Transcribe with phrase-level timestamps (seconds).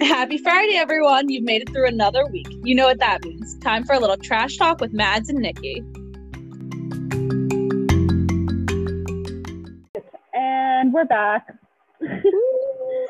[0.00, 1.28] Happy Friday, everyone.
[1.28, 2.46] You've made it through another week.
[2.64, 3.56] You know what that means.
[3.58, 5.78] Time for a little trash talk with Mads and Nikki.
[10.34, 11.54] And we're back.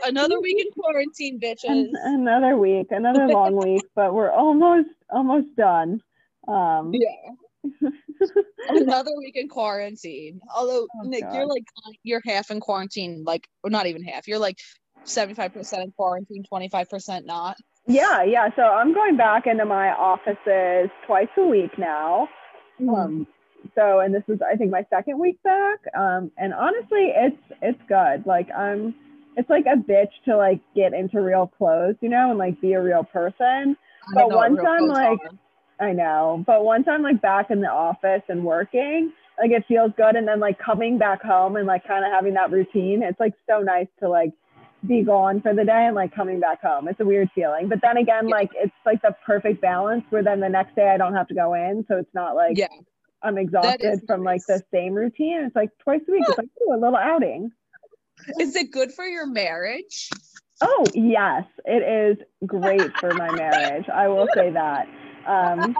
[0.05, 1.69] Another week in quarantine, bitches.
[1.69, 6.01] An- another week, another long week, but we're almost almost done.
[6.49, 7.71] Um, Yeah.
[8.71, 10.41] Another week in quarantine.
[10.57, 11.35] Although Oh, Nick, God.
[11.35, 11.65] you're like
[12.03, 14.27] you're half in quarantine, like or not even half.
[14.27, 14.57] You're like
[15.05, 17.57] 75% in quarantine, 25% not.
[17.87, 18.49] yeah, yeah.
[18.57, 22.29] So I'm going back into my offices twice a week now.
[22.89, 23.27] Um,
[23.75, 25.81] so and this is I think my second week back.
[25.97, 28.27] Um, and honestly, it's it's good.
[28.27, 28.95] Like I'm,
[29.37, 32.73] it's like a bitch to like get into real clothes, you know, and like be
[32.73, 33.77] a real person.
[34.15, 35.19] But don't know what once I'm, like,
[35.81, 35.89] are.
[35.89, 39.93] I know, but once I'm like back in the office and working, like it feels
[39.97, 40.17] good.
[40.17, 43.35] And then like coming back home and like kind of having that routine, it's like
[43.49, 44.33] so nice to like
[44.87, 46.89] be gone for the day and like coming back home.
[46.89, 47.69] It's a weird feeling.
[47.69, 48.35] But then again, Yeah.
[48.37, 51.35] like it's like the perfect balance where then the next day I don't have to
[51.35, 51.85] go in.
[51.89, 52.69] So it's not like Yeah.
[53.23, 55.43] I'm exhausted from like the same routine.
[55.43, 56.25] It's like twice a week.
[56.27, 57.51] It's like ooh, a little outing.
[58.39, 60.09] Is it good for your marriage?
[60.63, 63.89] Oh yes, it is great for my marriage.
[63.89, 64.87] I will say that.
[65.27, 65.75] Um,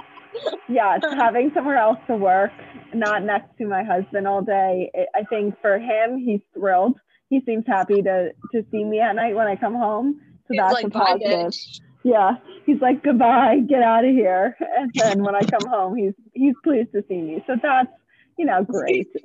[0.69, 2.51] yes, having somewhere else to work,
[2.95, 4.91] not next to my husband all day.
[4.95, 6.99] It, I think for him, he's thrilled.
[7.31, 10.21] He seems happy to to see me at night when I come home.
[10.49, 11.31] So that's like, a positive.
[11.31, 14.57] bitch." Yeah, he's like goodbye, get out of here.
[14.79, 17.43] And then when I come home, he's he's pleased to see me.
[17.47, 17.89] So that's
[18.37, 19.09] you know great.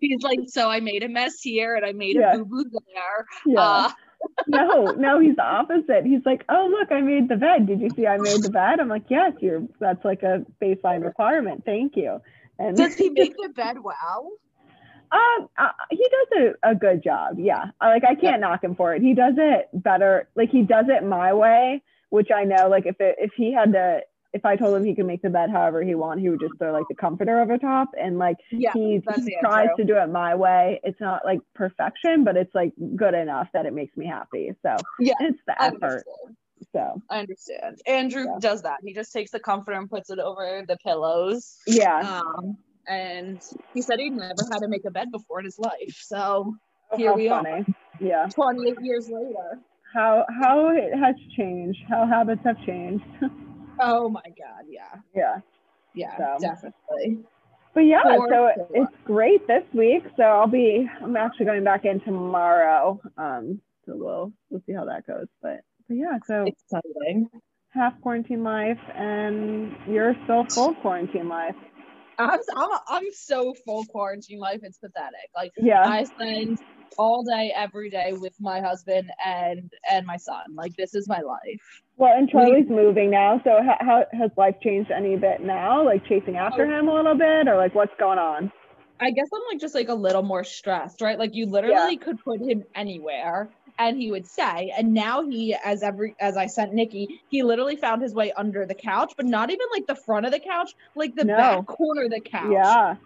[0.00, 2.34] He's like, so I made a mess here and I made Yeah.
[2.34, 3.26] a boo boo there.
[3.46, 3.60] yeah.
[3.60, 3.90] Uh,
[4.46, 6.04] no, no, he's the opposite.
[6.04, 7.66] He's like, oh look, I made the bed.
[7.66, 8.80] Did you see I made the bed?
[8.80, 9.62] I'm like, yes, you're.
[9.80, 11.64] That's like a baseline requirement.
[11.64, 12.20] Thank you.
[12.58, 14.30] And does he make the bed well?
[15.12, 17.36] Um, uh, he does a, a good job.
[17.38, 19.02] Yeah, like I can't knock him for it.
[19.02, 20.28] He does it better.
[20.34, 22.68] Like he does it my way, which I know.
[22.68, 24.00] Like if it, if he had to,
[24.32, 26.56] if I told him he could make the bed however he want, he would just
[26.58, 30.08] throw like the comforter over top and like Yeah, he, he tries to do it
[30.08, 30.80] my way.
[30.84, 34.54] It's not like perfection, but it's like good enough that it makes me happy.
[34.62, 36.04] So Yeah, it's the effort.
[36.72, 37.82] So I understand.
[37.86, 38.38] Andrew Yeah.
[38.38, 38.78] does that.
[38.82, 41.58] He just takes the comforter and puts it over the pillows.
[41.66, 41.98] yeah.
[42.20, 42.56] Um,
[42.88, 43.40] and
[43.74, 45.98] he said he'd never had to make a bed before in his life.
[46.00, 46.54] So
[46.90, 47.64] Oh, here we are.
[48.00, 48.26] Yeah.
[48.34, 49.58] 28 years later.
[49.94, 51.78] How how it has changed.
[51.88, 53.04] How habits have changed.
[53.80, 54.64] Oh my God.
[54.68, 55.00] Yeah.
[55.14, 55.38] yeah.
[55.94, 56.36] Yeah, So.
[56.40, 57.24] definitely.
[57.74, 60.04] But yeah, For so it's great this week.
[60.16, 63.00] So I'll be I'm actually going back in tomorrow.
[63.16, 65.26] Um so we'll we'll see how that goes.
[65.40, 67.28] But but yeah, so Exciting.
[67.70, 71.56] half quarantine life and you're still full quarantine life.
[72.18, 74.60] I'm, I'm, I'm so full quarantine life.
[74.62, 75.30] It's pathetic.
[75.34, 75.82] Like, Yeah.
[75.88, 76.58] I spend
[76.98, 80.44] all day, every day with my husband and and my son.
[80.54, 81.60] Like, this is my life.
[81.96, 83.40] well, and Charlie's moving now.
[83.44, 85.84] So how, how has life changed any bit now?
[85.84, 86.78] Like chasing after Oh.
[86.78, 88.52] him a little bit or like what's going on?
[89.00, 91.18] I guess I'm like just like a little more stressed, right?
[91.18, 95.82] Like you literally could put him anywhere and he would say And now he, as
[95.82, 99.50] every as I sent Nikki, he literally found his way under the couch, but not
[99.50, 101.36] even like the front of the couch, like the No.
[101.36, 102.50] back corner of the couch.
[102.50, 102.96] Yeah.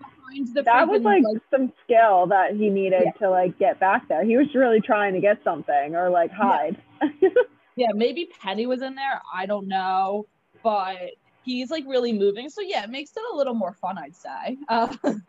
[0.55, 3.13] that was freaking, like, some skill that he needed Yeah.
[3.13, 4.25] to like get back there.
[4.25, 6.77] He was really trying to get something or like hide.
[7.77, 9.23] yeah, maybe Penny was in there.
[9.33, 10.27] I don't know,
[10.63, 10.97] but
[11.45, 12.51] he's like really moving.
[12.51, 14.59] So yeah, it makes it a little more fun, I'd say.
[14.69, 14.89] Uh,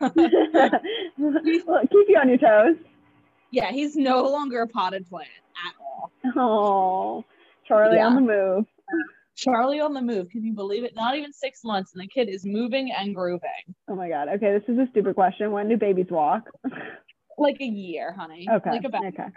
[1.16, 2.76] well, keep you on your toes.
[3.50, 5.28] Yeah, he's no longer a potted plant
[5.66, 6.12] at all.
[6.36, 7.24] Oh,
[7.66, 8.64] Charlie on the move.
[9.36, 10.28] Charlie on the move.
[10.30, 10.94] Can you believe it?
[10.96, 13.74] Not even six months, and the kid is moving and grooving.
[13.88, 14.28] Oh my God.
[14.28, 15.52] Okay, this is a stupid question.
[15.52, 16.48] When do babies walk?
[17.38, 18.48] Like a year, honey.
[18.50, 19.14] Okay, Like about okay.
[19.22, 19.32] year.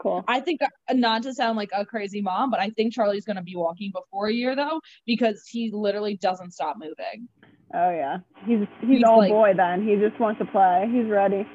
[0.00, 0.24] Cool.
[0.26, 3.36] I think, uh, not to sound like a crazy mom, but I think Charlie's going
[3.36, 7.28] to be walking before a year though, because he literally doesn't stop moving.
[7.74, 8.18] Oh yeah.
[8.46, 9.86] He's he's, He's all like- boy then.
[9.86, 10.88] He just wants to play.
[10.90, 11.46] He's ready.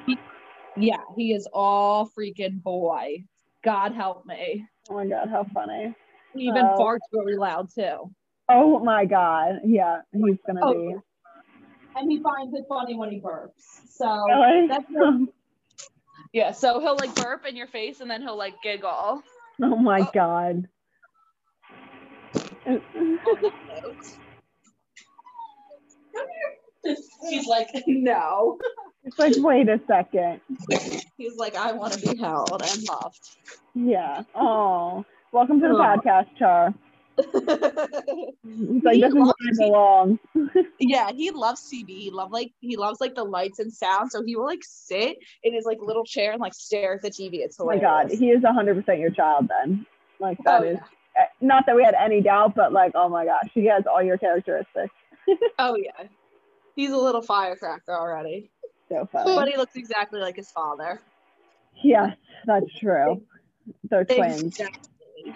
[0.80, 3.24] Yeah, he is all freaking boy.
[3.64, 4.66] God help me.
[4.90, 5.94] Oh my God, how funny.
[6.34, 6.78] He even Oh.
[6.78, 8.10] farts really loud too.
[8.48, 9.60] Oh my God.
[9.64, 10.72] Yeah, he's gonna Oh.
[10.72, 10.94] be.
[11.96, 13.50] And he finds it funny when he burps.
[13.88, 14.68] So Really?
[14.68, 14.84] that's
[16.32, 19.22] yeah, so he'll like burp in your face and then he'll like giggle.
[19.62, 20.10] oh my Oh.
[20.14, 20.68] God.
[22.66, 22.82] on
[23.42, 23.52] that
[23.82, 24.06] note.
[27.28, 28.58] He's like, no.
[29.08, 30.42] It's like, wait a second.
[31.16, 33.36] He's like, I want to be held and loved.
[33.74, 34.22] Yeah.
[34.34, 35.02] Oh,
[35.32, 35.96] welcome to the Aw.
[35.96, 36.74] podcast, Char.
[37.16, 40.18] He's like, this is where I belong.
[40.78, 41.88] yeah, he loves CB.
[41.88, 44.12] He love like he loves like the lights and sound.
[44.12, 47.10] So he will like sit in his like little chair and like stare at the
[47.10, 47.36] TV.
[47.36, 49.86] It's oh my god, he is hundred percent your child then.
[50.20, 50.76] Like that Oh, is
[51.16, 54.02] eh, not that we had any doubt, but like, oh my gosh, he has all
[54.02, 54.92] your characteristics.
[55.58, 56.08] Oh yeah.
[56.76, 58.50] He's a little firecracker already.
[58.88, 59.34] So funny.
[59.36, 61.00] But he looks exactly like his father.
[61.82, 63.22] Yes, that's true.
[63.90, 64.42] They're twins.
[64.58, 65.34] Exactly.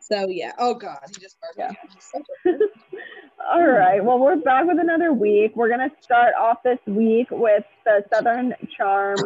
[0.00, 0.52] So yeah.
[0.58, 1.70] Oh god, he just Yeah.
[1.70, 1.76] again.
[1.94, 4.02] He's such a- All right.
[4.04, 5.52] Well, we're back with another week.
[5.56, 9.16] We're gonna start off this week with the Southern Charm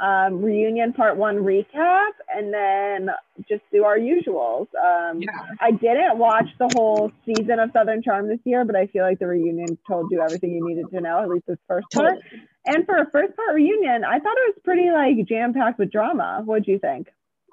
[0.00, 3.10] um, reunion part one recap, and then
[3.48, 4.66] just do our usuals.
[4.74, 5.28] Um, Yeah.
[5.60, 9.18] I didn't watch the whole season of Southern Charm this year, but I feel like
[9.18, 12.18] the reunion told you everything you needed to know, at least this first part.
[12.66, 15.90] And for a first part reunion, I thought it was pretty like jam packed with
[15.90, 16.42] drama.
[16.44, 17.08] What do you think?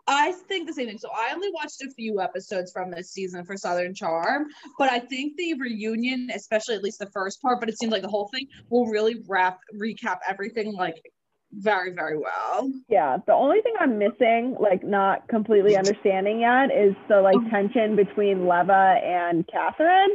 [0.08, 1.00] I think the same thing.
[1.00, 4.46] So I only watched a few episodes from this season for Southern Charm,
[4.78, 8.04] but I think the reunion, especially at least the first part, but it seems like
[8.04, 11.02] the whole thing will really wrap recap everything like
[11.60, 12.72] very, very well.
[12.90, 17.50] Yeah, the only thing I'm missing, like not completely understanding yet, is the like Mhm.
[17.50, 20.07] tension between Leva and Kathryn.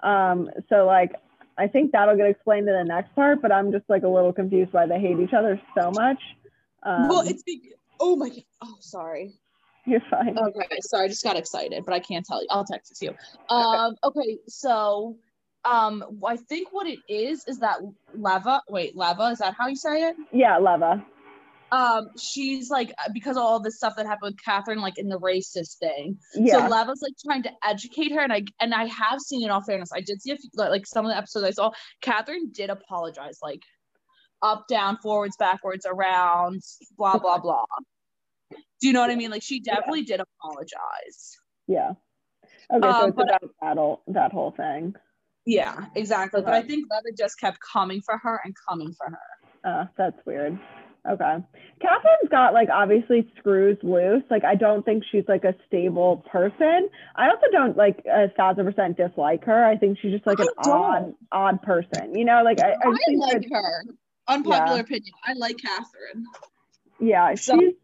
[0.00, 1.14] Um, so like
[1.56, 4.32] I think that'll get explained in the next part, but I'm just like a little
[4.32, 6.20] confused why they hate each other so much.
[6.82, 7.42] Um, well, it's
[8.00, 8.44] oh my god.
[8.60, 9.32] Oh, sorry.
[9.86, 10.36] you're fine.
[10.36, 12.48] Okay, sorry, I just got excited, but I can't tell you.
[12.50, 13.54] I'll text it to you.
[13.54, 15.16] Um, okay, so
[15.64, 17.78] um, I think what it is is that
[18.14, 18.62] Leva.
[18.68, 20.16] Wait, Leva is that how you say it?
[20.32, 21.04] Yeah, Leva.
[21.72, 25.18] Um, she's like because of all this stuff that happened with Kathryn, like in the
[25.18, 26.18] racist thing.
[26.34, 29.50] Yeah, So Leva's like trying to educate her, and I and I have seen in
[29.50, 31.70] all fairness, I did see a few, like some of the episodes I saw.
[32.02, 33.60] Kathryn did apologize, like
[34.42, 36.60] up, down, forwards, backwards, around,
[36.96, 37.64] blah blah blah.
[38.80, 39.30] Do you know what I mean?
[39.30, 41.36] Like she definitely did apologize.
[41.66, 41.92] yeah.
[42.72, 44.94] Okay, so Um, it's about that that whole thing.
[45.46, 46.42] Yeah, exactly.
[46.42, 49.68] But I think Leva just kept coming for her and coming for her.
[49.68, 50.58] Uh, that's weird.
[51.06, 51.36] Okay.
[51.82, 54.22] Kathryn's got like obviously screws loose.
[54.30, 56.88] Like I don't think she's like a stable person.
[57.14, 59.64] I also don't like a thousand percent dislike her.
[59.66, 60.72] I think she's just like an don't.
[60.74, 62.14] odd odd person.
[62.14, 63.84] You know, like I, I I, like her.
[64.28, 64.80] Unpopular Yeah.
[64.80, 65.12] opinion.
[65.26, 66.22] I like Kathryn.
[67.00, 67.74] yeah, So- she's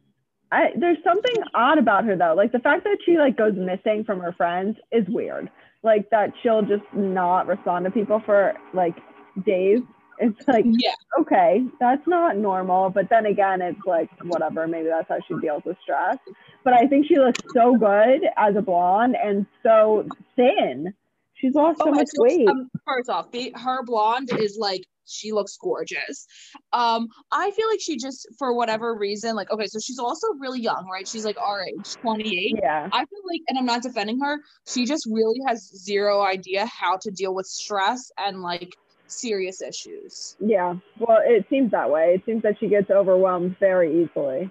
[0.52, 2.34] I there's something odd about her though.
[2.34, 5.50] Like the fact that she like goes missing from her friends is weird.
[5.82, 8.96] Like that she'll just not respond to people for like
[9.44, 9.80] days.
[10.18, 10.92] It's like Yeah.
[11.18, 12.90] okay, that's not normal.
[12.90, 14.66] But then again, it's like whatever.
[14.68, 16.18] Maybe that's how she deals with stress.
[16.64, 20.06] But I think she looks so good as a blonde and so
[20.36, 20.92] thin.
[21.40, 22.48] She's lost so Oh, much so, weight.
[22.48, 26.26] Um, first off, the, her blonde is like she looks gorgeous.
[26.72, 30.60] Um, I feel like she just for whatever reason, like okay, so she's also really
[30.60, 31.06] young, right?
[31.08, 32.60] She's like our age, twenty eight.
[32.62, 34.38] yeah, I feel like, and I'm not defending her.
[34.68, 38.76] She just really has zero idea how to deal with stress and like
[39.08, 40.36] serious issues.
[40.38, 40.74] yeah.
[41.00, 42.14] Well, it seems that way.
[42.14, 44.50] It seems that she gets overwhelmed very easily.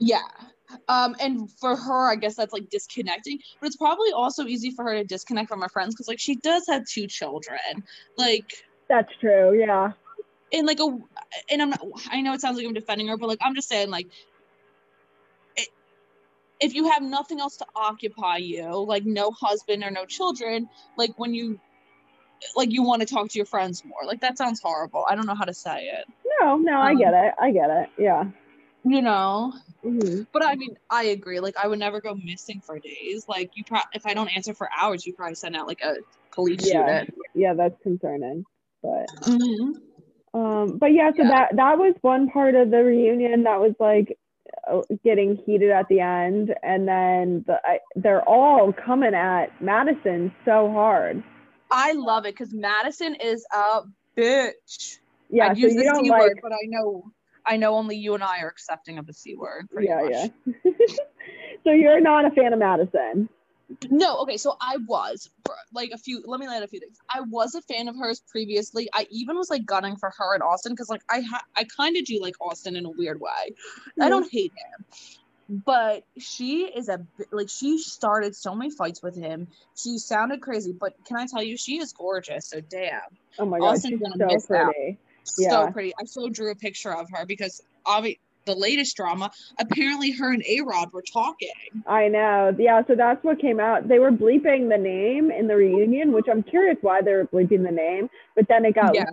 [0.00, 0.18] Yeah.
[0.88, 4.84] Um, and for her, I guess that's like disconnecting, but it's probably also easy for
[4.84, 7.58] her to disconnect from her friends because like she does have two children.
[8.16, 8.52] Like
[8.88, 9.58] That's true.
[9.58, 9.92] Yeah.
[10.52, 10.98] And like a
[11.50, 11.80] and I'm not
[12.10, 14.08] I know it sounds like I'm defending her, but like I'm just saying like
[15.56, 15.68] it,
[16.60, 21.18] if you have nothing else to occupy you, like no husband or no children, like
[21.18, 21.58] when you
[22.56, 24.00] like you want to talk to your friends more.
[24.04, 25.04] Like that sounds horrible.
[25.08, 26.06] I don't know how to say it.
[26.40, 27.34] No, no, I Um, get it.
[27.38, 27.90] I get it.
[27.98, 28.24] Yeah.
[28.84, 29.52] You know?
[29.84, 30.26] Mhm.
[30.32, 31.40] But I mean, I agree.
[31.40, 33.26] Like I would never go missing for days.
[33.28, 35.96] Like you pro- if I don't answer for hours, you probably send out like a
[36.32, 36.86] police Yeah.
[36.86, 37.14] unit.
[37.34, 38.44] Yeah, that's concerning.
[38.82, 39.74] But Mhm.
[40.32, 41.28] um, but yeah, so Yeah.
[41.28, 44.18] that that was one part of the reunion that was like
[44.66, 50.32] uh, getting heated at the end, and then the I, they're all coming at Madison
[50.44, 51.22] so hard.
[51.70, 53.82] I love it because Madison is a
[54.16, 54.98] bitch.
[55.28, 56.20] Yeah, I'd so use you the don't C like.
[56.20, 57.12] word, but I know
[57.50, 59.68] I know only you and I are accepting of the C word.
[59.78, 60.30] Yeah, much.
[60.46, 60.72] yeah.
[61.64, 63.28] so you're not a fan of Madison.
[63.90, 65.28] No, okay, so I was
[65.72, 66.96] like a few let me let a few things.
[67.08, 68.88] I was a fan of hers previously.
[68.94, 71.96] I even was like gunning for her and Austen because like I ha- I kind
[71.96, 73.30] of do like Austen in a weird way.
[73.30, 74.10] I mm-hmm.
[74.10, 75.62] don't hate him.
[75.66, 79.48] But she is a like she started so many fights with him.
[79.76, 82.46] She sounded crazy, but can I tell you she is gorgeous.
[82.46, 83.00] So damn.
[83.40, 84.74] Oh my god, Austen's she's gonna so miss out.
[85.34, 85.50] Pretty.
[85.50, 85.70] so Yeah.
[85.70, 85.92] pretty.
[86.00, 90.42] I so drew a picture of her because obviously the latest drama, apparently her and
[90.48, 91.50] A Rod were talking.
[91.86, 92.54] I know.
[92.58, 93.86] Yeah, so that's what came out.
[93.86, 97.64] They were bleeping the name in the reunion, which I'm curious why they were bleeping
[97.64, 98.08] the name.
[98.34, 99.10] But then it got, Yeah.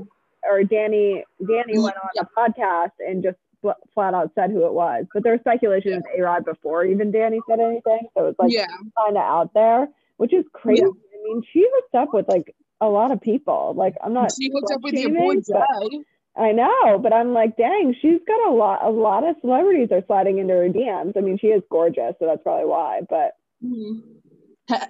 [0.50, 1.84] or Danny, Danny mm-hmm.
[1.84, 2.22] went on Yeah.
[2.24, 5.06] a podcast and just fl- flat out said who it was.
[5.14, 8.52] But there was speculation was A Rod before even Danny said anything, so it's like
[8.54, 8.66] yeah.
[8.98, 9.90] kind of out there.
[10.18, 10.82] which is crazy.
[10.82, 10.88] Yeah.
[10.88, 13.74] I mean, she hooked up with like a lot of people.
[13.76, 14.32] Like I'm not.
[14.32, 16.04] She hooked up with your boy Jay.
[16.38, 18.84] I know, but I'm like, dang, she's got a lot.
[18.84, 21.18] A lot of celebrities are sliding into her DMs.
[21.18, 23.02] I mean, she is gorgeous, so that's probably why.
[23.10, 23.32] But
[23.64, 24.00] mm-hmm.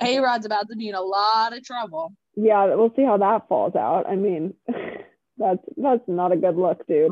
[0.01, 2.13] A Rod's about to be in a lot of trouble.
[2.35, 4.07] Yeah, we'll see how that falls out.
[4.09, 4.55] I mean,
[5.37, 7.11] that's that's not a good look, dude.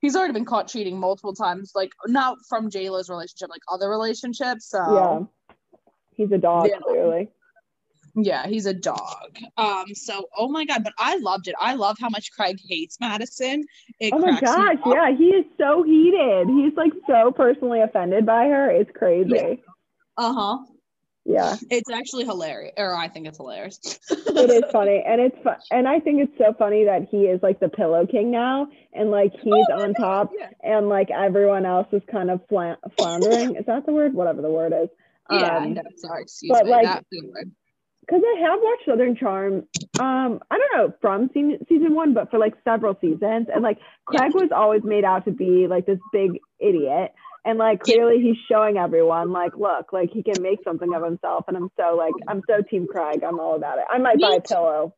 [0.00, 3.88] He's already been caught cheating multiple times, like not from J Lo's relationship, like other
[3.88, 4.68] relationships.
[4.68, 5.56] So yeah,
[6.14, 6.78] he's a dog, yeah.
[6.78, 7.28] clearly.
[8.14, 9.38] Yeah, he's a dog.
[9.56, 11.54] Um, so oh my god, but I loved it.
[11.58, 13.64] I love how much Craig hates Madison.
[14.00, 16.48] It oh my gosh, yeah, he is so heated.
[16.48, 18.70] He's like so personally offended by her.
[18.70, 19.30] It's crazy.
[19.32, 19.54] Yeah.
[20.18, 20.58] Uh-huh.
[21.24, 21.56] Yeah.
[21.70, 22.74] It's actually hilarious.
[22.76, 23.78] Or I think it's hilarious.
[24.10, 25.02] it is funny.
[25.06, 28.06] And it's fun and I think it's so funny that he is like the pillow
[28.06, 30.48] king now and like he's oh on top yeah.
[30.62, 33.56] and like everyone else is kind of fla- floundering.
[33.56, 34.14] is that the word?
[34.14, 34.88] Whatever the word is.
[35.30, 36.72] Yeah, um, sorry, excuse but me.
[36.72, 37.04] Like,
[38.06, 39.54] because I have watched Southern Charm,
[39.98, 43.78] um, I don't know from season season one, but for like several seasons, and like
[44.06, 47.12] Craig was always made out to be like this big idiot,
[47.44, 51.44] and like clearly he's showing everyone like, look, like he can make something of himself,
[51.48, 53.84] and I'm so like, I'm so Team Craig, I'm all about it.
[53.88, 54.94] I might buy a pillow.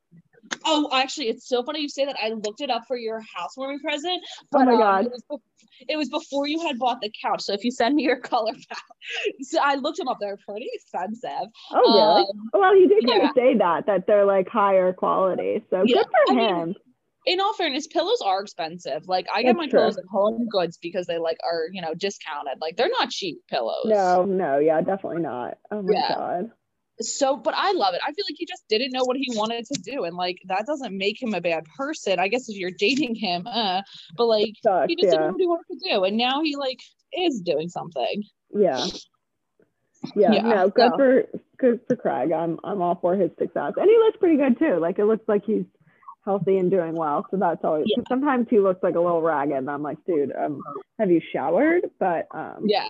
[0.65, 2.17] Oh, actually, it's so funny you say that.
[2.23, 4.23] I looked it up for your housewarming present.
[4.51, 5.07] But, oh my um, god!
[5.07, 5.41] it, was
[5.89, 7.43] it, was before you had bought the couch.
[7.43, 10.19] So if you send me your color palette, so I looked them up.
[10.21, 11.49] They're pretty expensive.
[11.73, 12.29] Oh really?
[12.29, 13.29] Um, well, he did kind yeah.
[13.29, 15.65] of say that that they're like higher quality.
[15.71, 15.97] So yeah.
[15.97, 16.67] good for I him.
[16.67, 16.75] Mean,
[17.27, 19.09] in all fairness, pillows are expensive.
[19.09, 19.81] Like I get That's my true.
[19.81, 22.59] pillows at Home Goods because they like are you know discounted.
[22.61, 23.87] Like they're not cheap pillows.
[23.87, 25.59] No, no, yeah, definitely not.
[25.71, 26.15] Oh my yeah.
[26.15, 26.51] god
[27.01, 28.01] so but i love it.
[28.03, 30.67] I feel like he just didn't know what he wanted to do and like that
[30.67, 32.19] doesn't make him a bad person.
[32.19, 33.83] I guess if you're dating him uh
[34.17, 35.21] but like Sucks, he just yeah.
[35.21, 36.81] didn't know what he wanted to do and now he like
[37.13, 38.25] is doing something.
[38.53, 38.87] Yeah.
[40.15, 40.97] Yeah, yeah no good so.
[40.97, 42.31] for good for craig.
[42.33, 44.79] I'm i'm all for his success and he looks pretty good too.
[44.79, 45.65] Like it looks like he's
[46.25, 48.03] healthy and doing well so that's always yeah.
[48.09, 50.59] sometimes he looks like a little ragged and i'm like dude um
[50.99, 51.83] have you showered?
[51.99, 52.87] But um yeah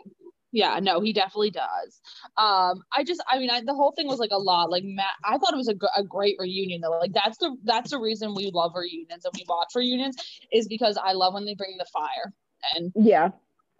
[0.55, 2.01] yeah, no, he definitely does.
[2.37, 4.71] Um, I just, I mean, I, the whole thing was like a lot.
[4.71, 6.93] Like Matt, I thought it was a, a great reunion though.
[6.93, 10.15] Like that's the that's the reason we love reunions and we watch reunions
[10.53, 12.33] is because I love when they bring the fire
[12.77, 13.31] and yeah,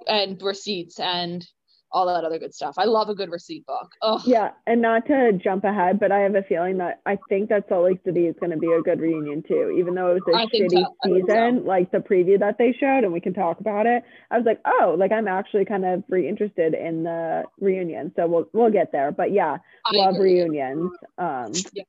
[0.09, 1.47] and receipts and
[1.95, 2.75] all that other good stuff.
[2.77, 3.93] I love a good receipt book.
[4.03, 7.49] Oh yeah, and not to jump ahead, but I have a feeling that I think
[7.51, 10.25] that Salt Lake City is going to be a good reunion too, even though it
[10.27, 10.95] was a I shitty so.
[11.05, 11.69] season, so.
[11.69, 14.03] like the preview that they showed, and we can talk about it.
[14.33, 18.27] I was like, oh, like I'm actually kind of re interested in the reunion, so
[18.27, 19.13] we'll we'll get there.
[19.13, 20.41] But yeah, I love agree.
[20.41, 20.91] reunions.
[21.17, 21.85] Um, yeah.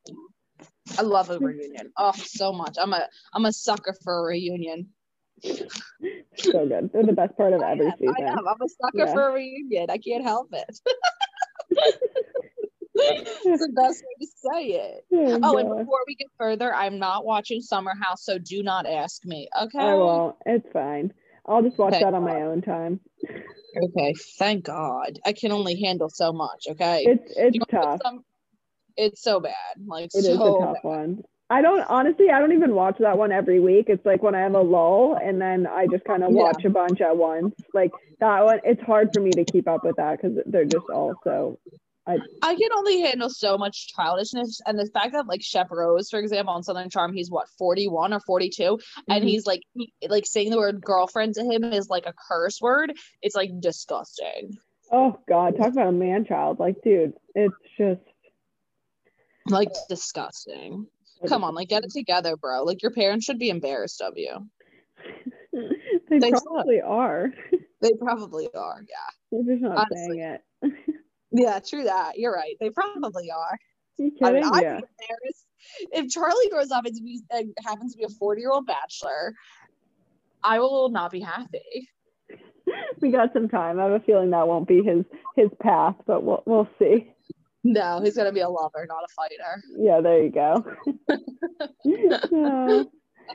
[0.99, 1.91] I love a reunion.
[1.97, 2.77] Oh, so much.
[2.79, 4.89] I'm a I'm a sucker for a reunion
[5.41, 6.89] so good.
[6.93, 8.15] They're the best part of every I season.
[8.17, 8.47] I am.
[8.47, 9.13] I'm a sucker yeah.
[9.13, 9.89] for a reunion.
[9.89, 10.79] I can't help it.
[12.95, 15.05] it's the best way to say it.
[15.15, 18.85] Oh, oh and before we get further, I'm not watching Summer House, so do not
[18.85, 19.49] ask me.
[19.59, 19.79] Okay.
[19.79, 20.35] I won't.
[20.45, 21.13] It's fine.
[21.45, 22.99] I'll just watch that on my own time.
[23.77, 24.13] Okay.
[24.37, 25.19] Thank God.
[25.25, 26.65] I can only handle so much.
[26.69, 27.03] Okay.
[27.05, 27.99] It's it's tough.
[28.03, 28.21] Some,
[28.97, 29.53] it's so bad.
[29.85, 30.83] Like it so is a tough bad.
[30.83, 31.23] one.
[31.49, 33.85] I don't honestly, I don't even watch that one every week.
[33.87, 36.69] It's like when I have a lull and then I just kind of watch yeah.
[36.69, 37.53] a bunch at once.
[37.73, 40.89] Like that one, it's hard for me to keep up with that because they're just
[40.91, 41.59] all so.
[42.07, 46.09] I, I can only handle so much childishness and the fact that like Shep Rose,
[46.09, 49.11] for example, on Southern Charm, he's what 41 or 42, mm-hmm.
[49.11, 52.59] and he's like he, like saying the word girlfriend to him is like a curse
[52.61, 52.93] word.
[53.21, 54.57] It's like disgusting.
[54.91, 56.59] Oh God, talk about a man child.
[56.59, 58.01] Like, dude, it's just
[59.47, 60.87] like disgusting.
[61.27, 62.63] Come on, like get it together, bro.
[62.63, 64.47] Like your parents should be embarrassed of you.
[66.09, 66.85] they, they, probably should.
[66.85, 67.33] are.
[67.81, 68.95] They probably are, yeah.
[69.31, 70.17] They're just not Honestly.
[70.17, 70.73] saying it.
[71.31, 72.17] yeah, true that.
[72.17, 72.55] You're right.
[72.59, 73.59] They probably are.
[73.97, 74.25] You kidding?
[74.25, 74.73] I mean, I'd yeah.
[74.75, 75.45] embarrassed
[75.91, 77.21] if Charlie grows up and, be,
[77.63, 79.35] happens to be a 40 year old bachelor.
[80.43, 81.89] I will not be happy.
[83.01, 83.79] We got some time.
[83.79, 85.05] I have a feeling that won't be his
[85.35, 87.11] his path, but we'll we'll see.
[87.67, 89.63] No, he's gonna be a lover, not a fighter.
[89.75, 90.63] Yeah, there you go.
[91.83, 92.83] yeah.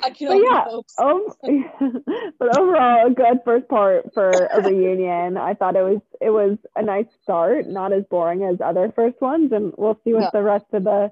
[0.04, 1.26] I can but yeah, um,
[2.38, 5.36] but overall, a good first part for a reunion.
[5.36, 9.20] I thought it was it was a nice start, not as boring as other first
[9.20, 10.30] ones, and we'll see what yeah.
[10.32, 11.10] the rest of the.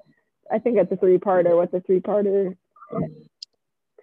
[0.53, 1.57] I think it's a three parter.
[1.57, 2.57] What the three parter?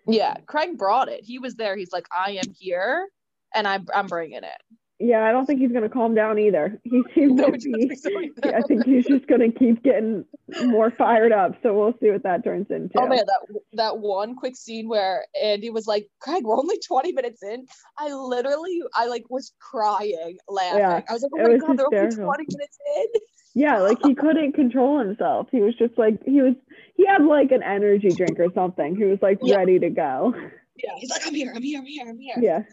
[0.06, 1.24] Yeah, Craig brought it.
[1.24, 1.78] He was there.
[1.78, 3.08] He's like, I am here,
[3.54, 4.62] and I'm I'm bringing it.
[4.98, 6.80] Yeah, I don't think he's gonna calm down either.
[6.86, 7.96] He seems no, to be.
[7.96, 8.10] So
[8.46, 10.24] I think he's just gonna keep getting
[10.64, 11.56] more fired up.
[11.62, 12.98] So we'll see what that turns into.
[12.98, 17.12] Oh man, that that one quick scene where Andy was like, "Craig, we're only twenty
[17.12, 17.66] minutes in."
[17.98, 20.80] I literally, I like was crying, laughing.
[20.80, 23.22] Yeah, I was like, "Oh my god, they're only twenty minutes in."
[23.54, 25.48] Yeah, like he couldn't control himself.
[25.52, 26.56] He was just like he was.
[26.96, 28.96] He had like an energy drink or something.
[28.96, 29.58] He was like yeah.
[29.58, 30.34] ready to go.
[30.78, 32.64] Yeah, he's like, "I'm here, I'm here, I'm here, I'm here." Yeah,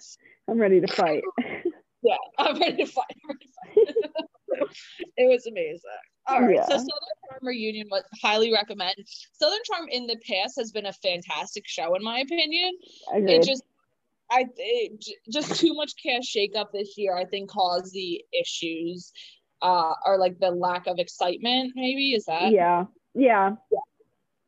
[0.49, 1.23] I'm ready to fight.
[2.03, 3.17] Yeah, I'm ready to fight.
[3.29, 4.69] Ready to fight.
[5.17, 5.81] it was amazing.
[6.29, 6.65] All right, yeah.
[6.65, 8.95] so Southern Charm reunion was highly recommend.
[9.33, 12.73] Southern Charm in the past has been a fantastic show, in my opinion.
[13.15, 13.65] It just,
[14.31, 17.17] I it, just too much cast shakeup this year.
[17.17, 19.13] I think caused the issues,
[19.63, 21.73] uh, or like the lack of excitement.
[21.75, 22.53] Maybe is that?
[22.53, 23.57] Yeah, yeah.
[23.73, 23.79] yeah.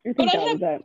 [0.07, 0.81] I but I have,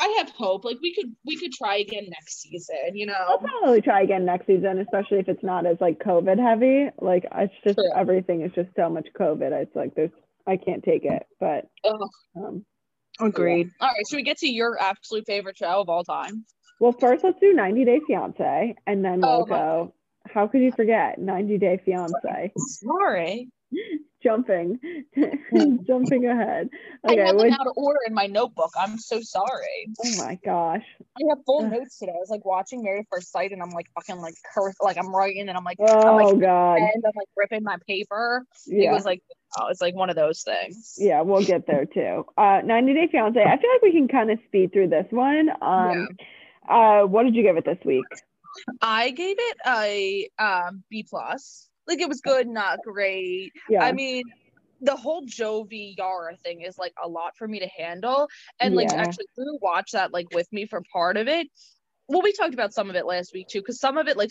[0.00, 0.64] I have hope.
[0.64, 3.14] Like we could we could try again next season, you know.
[3.14, 6.90] I'll probably try again next season, especially if it's not as like COVID heavy.
[7.00, 7.90] Like it's just True.
[7.96, 9.52] everything is just so much COVID.
[9.52, 10.10] It's like there's
[10.46, 11.26] I can't take it.
[11.40, 11.68] But
[12.36, 12.64] um,
[13.20, 13.68] agreed.
[13.80, 13.86] Yeah.
[13.86, 16.44] All right, should we get to your absolute favorite show of all time?
[16.80, 19.94] Well, first let's do 90 Day Fiance, and then we'll oh, go.
[20.32, 22.52] How could you forget 90 Day Fiance?
[22.56, 23.48] Sorry
[24.22, 24.78] jumping
[25.86, 26.68] jumping ahead
[27.08, 28.70] okay, I have them out of order in my notebook.
[28.78, 29.88] I'm so sorry.
[30.04, 30.82] Oh my gosh.
[31.00, 32.12] I have full notes today.
[32.12, 34.96] I was like watching Married at First Sight and I'm like fucking like curse like
[34.98, 38.44] I'm writing and I'm like oh I'm, like, god and I'm like ripping my paper.
[38.66, 38.90] Yeah.
[38.90, 39.22] It was like
[39.58, 40.94] oh it's like one of those things.
[40.98, 42.24] Yeah, we'll get there too.
[42.36, 43.40] Uh 90 Day Fiance.
[43.40, 45.50] I feel like we can kind of speed through this one.
[45.62, 46.08] Um
[46.68, 47.02] yeah.
[47.02, 48.04] uh what did you give it this week?
[48.82, 51.68] I gave it a um B plus.
[51.88, 53.52] Like it was good, not great.
[53.68, 53.82] Yeah.
[53.82, 54.24] I mean,
[54.80, 58.28] the whole Jovi Yara thing is like a lot for me to handle.
[58.60, 59.00] And like yeah.
[59.00, 61.48] actually Drew watched that like with me for part of it.
[62.06, 64.30] Well, we talked about some of it last week too, because some of it like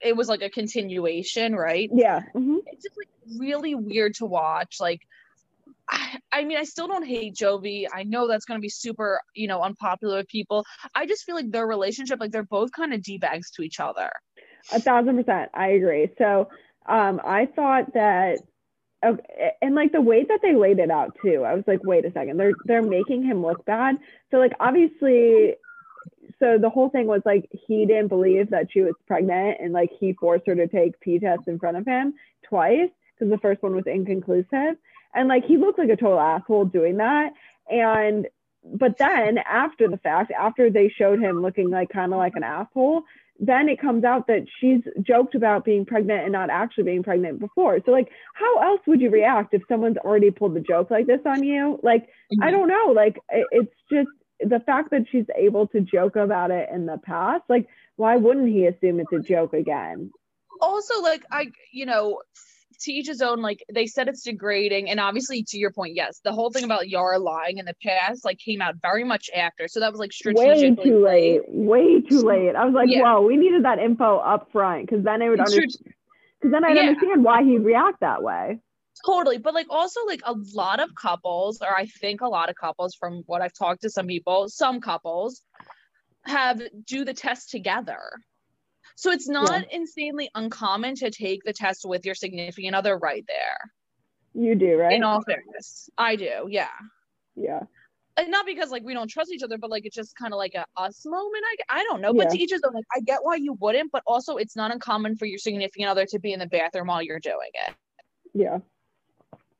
[0.00, 1.88] it was like a continuation, right?
[1.92, 2.22] Yeah.
[2.34, 2.56] Mm-hmm.
[2.66, 3.08] It's just like
[3.38, 4.76] really weird to watch.
[4.80, 5.00] Like
[5.88, 7.86] I, I mean, I still don't hate Jovi.
[7.92, 10.64] I know that's going to be super, you know, unpopular with people.
[10.94, 13.80] I just feel like their relationship, like they're both kind of d bags to each
[13.80, 14.10] other.
[14.72, 16.08] A thousand percent, I agree.
[16.18, 16.48] So
[16.86, 18.38] um, I thought that
[19.60, 22.12] and like the way that they laid it out too, I was like, wait a
[22.12, 23.96] second, they're they're making him look bad.
[24.30, 25.54] So like obviously,
[26.38, 29.90] so the whole thing was like he didn't believe that she was pregnant, and like
[29.98, 32.14] he forced her to take P tests in front of him
[32.48, 34.76] twice because the first one was inconclusive,
[35.14, 37.32] and like he looked like a total asshole doing that.
[37.70, 38.26] And
[38.64, 42.42] but then after the fact, after they showed him looking like kind of like an
[42.42, 43.02] asshole,
[43.40, 47.40] then it comes out that she's joked about being pregnant and not actually being pregnant
[47.40, 47.78] before.
[47.84, 51.20] So like how else would you react if someone's already pulled the joke like this
[51.26, 51.78] on you?
[51.82, 52.42] Like mm-hmm.
[52.42, 54.08] I don't know, like it's just
[54.40, 58.48] the fact that she's able to joke about it in the past, like why wouldn't
[58.48, 60.10] he assume it's a joke again?
[60.60, 62.20] Also like I you know
[62.84, 66.20] to each his own like they said it's degrading and obviously to your point yes
[66.22, 69.66] the whole thing about yara lying in the past like came out very much after
[69.66, 72.54] so that was like strategically way too late way too late.
[72.54, 73.02] I was like yeah.
[73.02, 75.94] wow we needed that info up front because then i would understand
[76.40, 76.82] because then i'd yeah.
[76.82, 78.60] understand why he'd react that way.
[79.04, 82.56] Totally but like also like a lot of couples or i think a lot of
[82.56, 85.42] couples from what i've talked to some people some couples
[86.24, 88.00] have do the test together
[88.94, 89.78] so it's not yeah.
[89.78, 93.58] insanely uncommon to take the test with your significant other right there.
[94.34, 94.92] You do, right?
[94.92, 96.46] In all fairness, I do.
[96.48, 96.68] Yeah.
[97.36, 97.60] Yeah.
[98.16, 100.38] And not because like we don't trust each other, but like it's just kind of
[100.38, 101.44] like a us moment.
[101.68, 102.30] I, I don't know, but yeah.
[102.30, 102.72] to each his own.
[102.72, 106.06] Like I get why you wouldn't, but also it's not uncommon for your significant other
[106.06, 107.74] to be in the bathroom while you're doing it.
[108.32, 108.58] Yeah.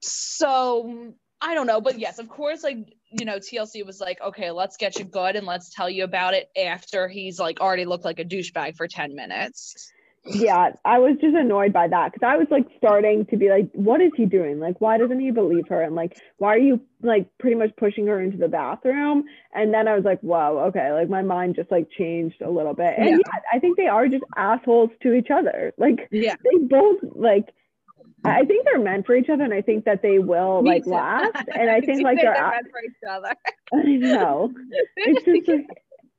[0.00, 2.78] So I don't know, but yes, of course, like
[3.12, 6.34] you know, TLC was like, okay, let's get you good and let's tell you about
[6.34, 9.92] it after he's like already looked like a douchebag for 10 minutes.
[10.26, 13.70] Yeah, I was just annoyed by that because I was like starting to be like,
[13.72, 14.58] what is he doing?
[14.58, 15.82] Like, why doesn't he believe her?
[15.82, 19.24] And like, why are you like pretty much pushing her into the bathroom?
[19.54, 22.72] And then I was like, whoa, okay, like my mind just like changed a little
[22.72, 22.94] bit.
[22.96, 25.74] And yeah, yeah I think they are just assholes to each other.
[25.76, 27.50] Like, yeah, they both like
[28.24, 30.84] I think they're meant for each other, and I think that they will Me like
[30.84, 30.90] too.
[30.90, 31.36] last.
[31.54, 33.34] And I think like they're, they're meant for each other.
[33.74, 34.52] I know.
[34.96, 35.66] It's just like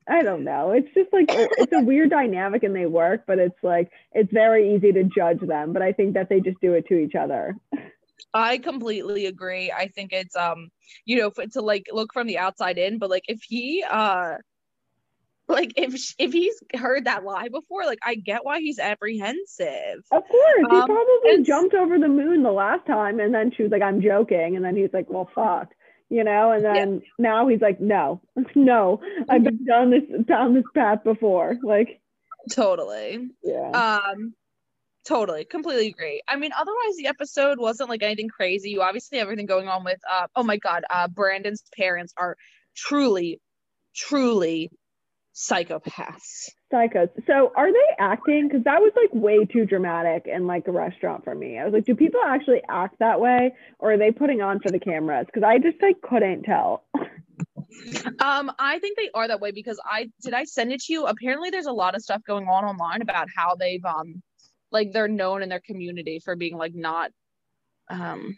[0.08, 0.70] I don't know.
[0.70, 4.74] It's just like it's a weird dynamic, and they work, but it's like it's very
[4.74, 5.72] easy to judge them.
[5.72, 7.56] But I think that they just do it to each other.
[8.32, 9.72] I completely agree.
[9.72, 10.70] I think it's um,
[11.06, 14.36] you know, to like look from the outside in, but like if he uh
[15.48, 20.22] like if if he's heard that lie before like i get why he's apprehensive of
[20.28, 23.72] course um, he probably jumped over the moon the last time and then she was
[23.72, 25.68] like i'm joking and then he's like well fuck
[26.08, 27.08] you know and then yeah.
[27.18, 28.20] now he's like no
[28.54, 32.00] no i've been down this down this path before like
[32.50, 34.34] totally yeah um
[35.06, 36.20] Totally, completely agree.
[36.26, 38.70] I mean, otherwise the episode wasn't like anything crazy.
[38.70, 42.36] You obviously everything going on with uh oh my god, uh Brandon's parents are
[42.74, 43.40] truly,
[43.94, 44.68] truly
[45.36, 46.50] psychopaths.
[46.72, 47.10] Psychos.
[47.26, 48.48] So are they acting?
[48.48, 51.58] Because that was like way too dramatic and like a restaurant for me.
[51.58, 54.70] I was like, do people actually act that way, or are they putting on for
[54.70, 55.26] the cameras?
[55.26, 56.84] Because I just like couldn't tell.
[58.20, 61.06] Um, I think they are that way because I did I send it to you.
[61.06, 64.22] Apparently, there's a lot of stuff going on online about how they've um,
[64.72, 67.10] like they're known in their community for being like not
[67.90, 68.36] um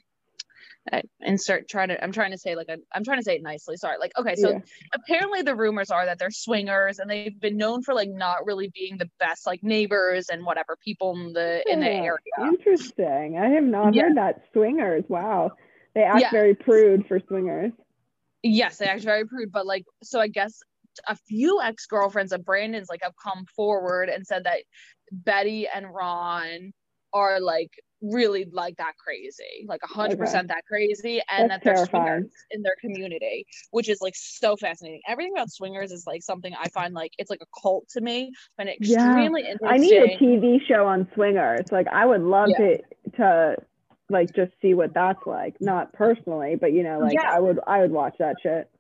[0.93, 3.43] I insert trying to i'm trying to say like i am trying to say it
[3.43, 4.59] nicely sorry like okay so yeah.
[4.95, 8.71] apparently the rumors are that they're swingers and they've been known for like not really
[8.75, 13.49] being the best like neighbors and whatever people in the in the area interesting i
[13.49, 14.05] have not yeah.
[14.05, 15.51] heard that swingers wow
[15.95, 16.31] they act yeah.
[16.31, 17.73] very prude for swingers
[18.43, 20.61] yes they act very prude but like so i guess
[21.07, 24.59] a few ex-girlfriends of brandon's like have come forward and said that
[25.13, 26.73] betty and ron
[27.13, 31.77] are like really like that crazy, like a hundred percent that crazy, and That's that
[31.77, 35.01] they're swingers in their community, which is like so fascinating.
[35.07, 38.33] Everything about swingers is like something I find like it's like a cult to me,
[38.59, 39.53] and extremely yeah.
[39.53, 39.69] interesting.
[39.69, 41.73] I need a TV show on swingers.
[41.73, 42.59] Like I would love yeah.
[42.59, 42.83] to
[43.17, 43.57] to
[44.11, 45.57] like just see what that's like.
[45.61, 47.31] Not personally, but you know, like yeah.
[47.31, 48.71] I would I would watch that shit.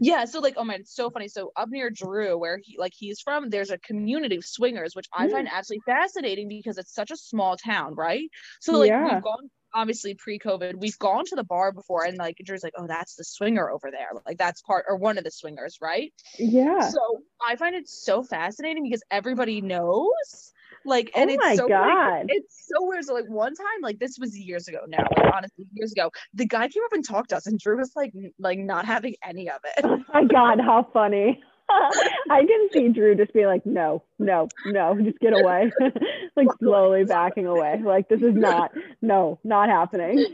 [0.00, 1.28] Yeah, so like, oh man, it's so funny.
[1.28, 5.06] So up near Drew, where he like he's from, there's a community of swingers, which
[5.12, 5.52] I find mm.
[5.52, 8.28] absolutely fascinating because it's such a small town, right?
[8.60, 9.14] So like yeah.
[9.14, 12.86] we've gone obviously pre-COVID, we've gone to the bar before, and like Drew's like, oh,
[12.86, 16.12] that's the swinger over there, like that's part or one of the swingers, right?
[16.38, 16.88] Yeah.
[16.88, 17.00] So
[17.46, 20.52] I find it so fascinating because everybody knows
[20.84, 22.26] like, and oh it's so God.
[22.28, 23.04] it's so weird.
[23.04, 26.46] So like one time, like this was years ago now, like honestly, years ago, the
[26.46, 29.50] guy came up and talked to us, and Drew was like, like not having any
[29.50, 29.84] of it.
[29.84, 31.40] Oh my God, how funny.
[32.30, 35.70] I can see Drew just be like, no, no, no, just get away.
[36.36, 37.80] like slowly backing away.
[37.84, 40.26] Like this is not, no, not happening.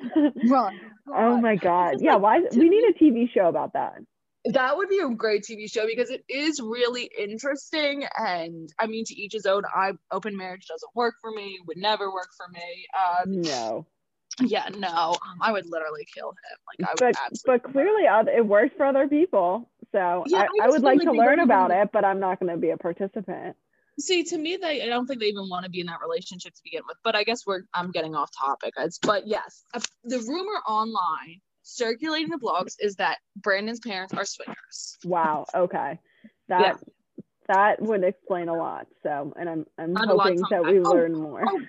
[0.49, 0.79] Run.
[1.09, 1.99] Oh my God.
[2.01, 3.95] Yeah, why we need a TV show about that
[4.53, 8.07] that would be a great TV show because it is really interesting.
[8.19, 9.63] And I mean, to each his own.
[9.75, 11.59] I open marriage doesn't work for me.
[11.67, 12.87] Would never work for me.
[12.97, 13.87] Um, no.
[14.41, 14.89] Yeah, no.
[14.89, 16.59] Um, I would literally kill him.
[16.79, 17.17] Like I would.
[17.45, 19.71] But, but clearly, it works for other people.
[19.93, 22.59] So yeah, I, I, would like to learn about it, but I'm not going to
[22.59, 23.57] be a participant.
[23.99, 26.53] See, to me, they I don't think they even want to be in that relationship
[26.55, 26.99] to begin with.
[27.03, 28.75] But I guess we're I'm getting off topic.
[28.77, 29.63] It's, but yes,
[30.05, 34.97] the rumor online circulating the blogs is that Brandon's parents are swingers.
[35.05, 35.47] Wow.
[35.55, 35.99] Okay.
[36.49, 37.25] That yeah.
[37.49, 38.87] that would explain a lot.
[39.03, 41.45] So, and I'm I'm Not hoping that we oh, learn more.
[41.47, 41.61] Oh,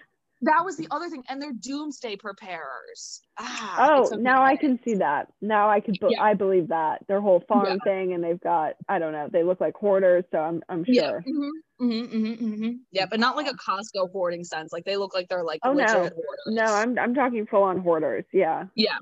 [0.43, 3.21] that was the other thing, and they're doomsday preparers.
[3.39, 5.29] Ah, oh, now I can see that.
[5.41, 6.21] Now I can, be- yeah.
[6.21, 7.77] I believe that their whole farm yeah.
[7.83, 10.93] thing, and they've got, I don't know, they look like hoarders, so I'm, I'm sure.
[10.93, 11.11] Yeah.
[11.11, 11.49] Mm-hmm.
[11.79, 12.71] Mm-hmm, mm-hmm, mm-hmm.
[12.91, 14.71] yeah, but not like a Costco hoarding sense.
[14.73, 16.09] Like they look like they're like oh no,
[16.47, 18.25] no, I'm, I'm talking full on hoarders.
[18.33, 18.65] Yeah.
[18.73, 18.97] Yeah,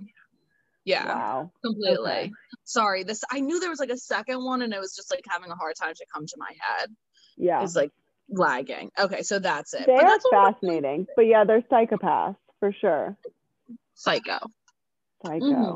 [0.86, 1.08] yeah.
[1.08, 1.52] Wow.
[1.64, 2.12] Completely.
[2.12, 2.32] Okay.
[2.64, 3.04] Sorry.
[3.04, 5.52] This I knew there was like a second one and it was just like having
[5.52, 6.90] a hard time to come to my head.
[7.38, 7.64] Yeah.
[7.64, 7.92] It's like
[8.30, 8.92] lagging.
[8.98, 9.86] Okay, so that's it.
[9.88, 11.08] They but are fascinating.
[11.16, 13.18] But yeah, they're psychopaths for sure.
[13.96, 14.40] Psycho.
[15.26, 15.46] Psycho.
[15.46, 15.76] Mm-hmm.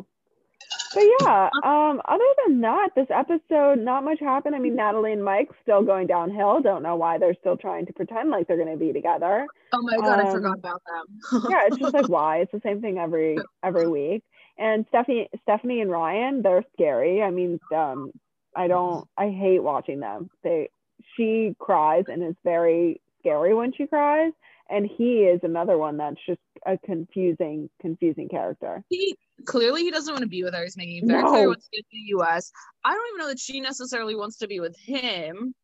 [0.93, 4.55] But yeah, um, other than that, this episode, not much happened.
[4.55, 6.61] I mean, Natalie and Mike still going downhill.
[6.61, 9.47] Don't know why they're still trying to pretend like they're going to be together.
[9.73, 11.43] Oh my god, um, I forgot about them.
[11.49, 12.39] yeah, it's just like why?
[12.39, 14.23] It's the same thing every every week
[14.59, 17.23] and Stephanie, Stephanie and Ryan, they're scary.
[17.23, 18.11] I mean, um,
[18.55, 20.29] I don't, I hate watching them.
[20.43, 20.69] They,
[21.15, 24.33] she cries and is very scary when she cries,
[24.69, 28.83] and he is another one that's just a confusing, confusing character.
[28.89, 30.63] He clearly he doesn't want to be with her.
[30.63, 31.29] He's making very no.
[31.29, 32.51] clear he wants to get to the U.S.
[32.83, 35.55] I don't even know that she necessarily wants to be with him.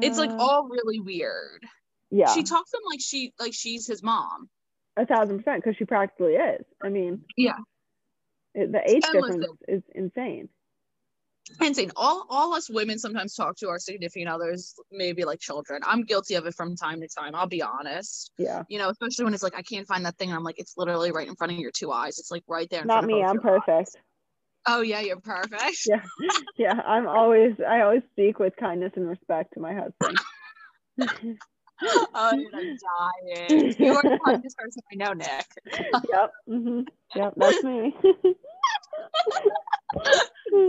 [0.00, 0.38] It's like uh.
[0.38, 1.64] all really weird.
[2.10, 2.34] Yeah.
[2.34, 4.48] She talks to him like she like she's his mom
[4.96, 6.64] a thousand percent because she practically is.
[6.82, 7.58] I mean, yeah,
[8.54, 10.48] it, the age and difference listen, is insane.
[11.60, 11.90] Insane.
[11.96, 15.80] All all us women sometimes talk to our significant others, maybe like children.
[15.84, 17.34] I'm guilty of it from time to time.
[17.34, 18.30] I'll be honest.
[18.38, 18.62] Yeah.
[18.68, 20.74] You know, especially when it's like I can't find that thing, and I'm like, it's
[20.76, 22.18] literally right in front of your two eyes.
[22.18, 22.84] It's like right there.
[22.84, 23.22] Not me.
[23.22, 23.68] I'm perfect.
[23.68, 23.96] Eyes.
[24.66, 25.86] Oh yeah, you're perfect.
[25.86, 26.02] Yeah,
[26.56, 26.80] yeah.
[26.86, 30.18] I'm always I always speak with kindness and respect to my husband.
[31.82, 33.74] oh, I'm dying.
[33.78, 35.46] You are the kindest person I know, Nick.
[36.12, 36.32] yep.
[36.48, 36.80] Mm-hmm.
[37.14, 37.94] Yep, that's me.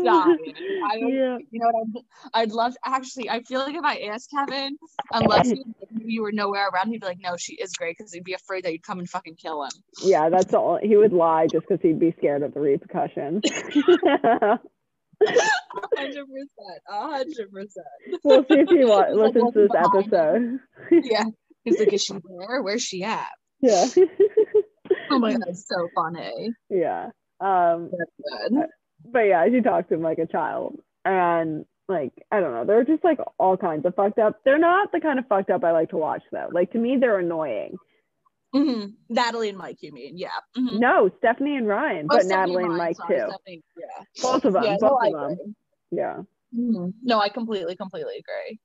[0.04, 0.54] dying.
[0.86, 1.38] I, yeah.
[1.52, 2.04] You know what?
[2.34, 3.30] I'd, I'd love to, actually.
[3.30, 4.78] I feel like if I asked Kevin,
[5.12, 5.64] unless you,
[6.00, 8.64] you were nowhere around, he'd be like, "No, she is great," because he'd be afraid
[8.66, 9.72] that you'd come and fucking kill him.
[10.04, 10.80] Yeah, that's all.
[10.82, 13.42] He would lie just because he'd be scared of the repercussions.
[15.24, 17.86] hundred percent, hundred percent.
[18.24, 20.60] We'll see if he wa- listens to this episode.
[20.92, 21.26] Yeah,
[21.64, 22.62] He's like, is she there?
[22.62, 23.30] Where's she at?
[23.62, 23.88] Yeah.
[25.12, 26.52] oh my god, so funny.
[26.70, 27.10] Yeah.
[27.40, 27.92] Um
[29.06, 30.80] but yeah, she talks to him like a child.
[31.06, 34.40] And like, I don't know, they're just like all kinds of fucked up.
[34.46, 36.50] They're not the kind of fucked up I like to watch though.
[36.52, 37.78] Like to me, they're annoying.
[38.56, 38.90] Mm-hmm.
[39.10, 40.18] Natalie and Mike, you mean?
[40.18, 40.30] Yeah.
[40.58, 40.80] Mm-hmm.
[40.80, 43.26] No, Stephanie and Ryan, oh, but Stephanie Natalie and, Mike sorry, too.
[43.30, 44.04] Stephanie, yeah.
[44.22, 44.64] Both of them.
[44.64, 45.56] Yeah, both no, of them.
[45.92, 46.18] Yeah.
[46.58, 46.90] Mm-hmm.
[47.04, 48.60] No, I completely, completely agree.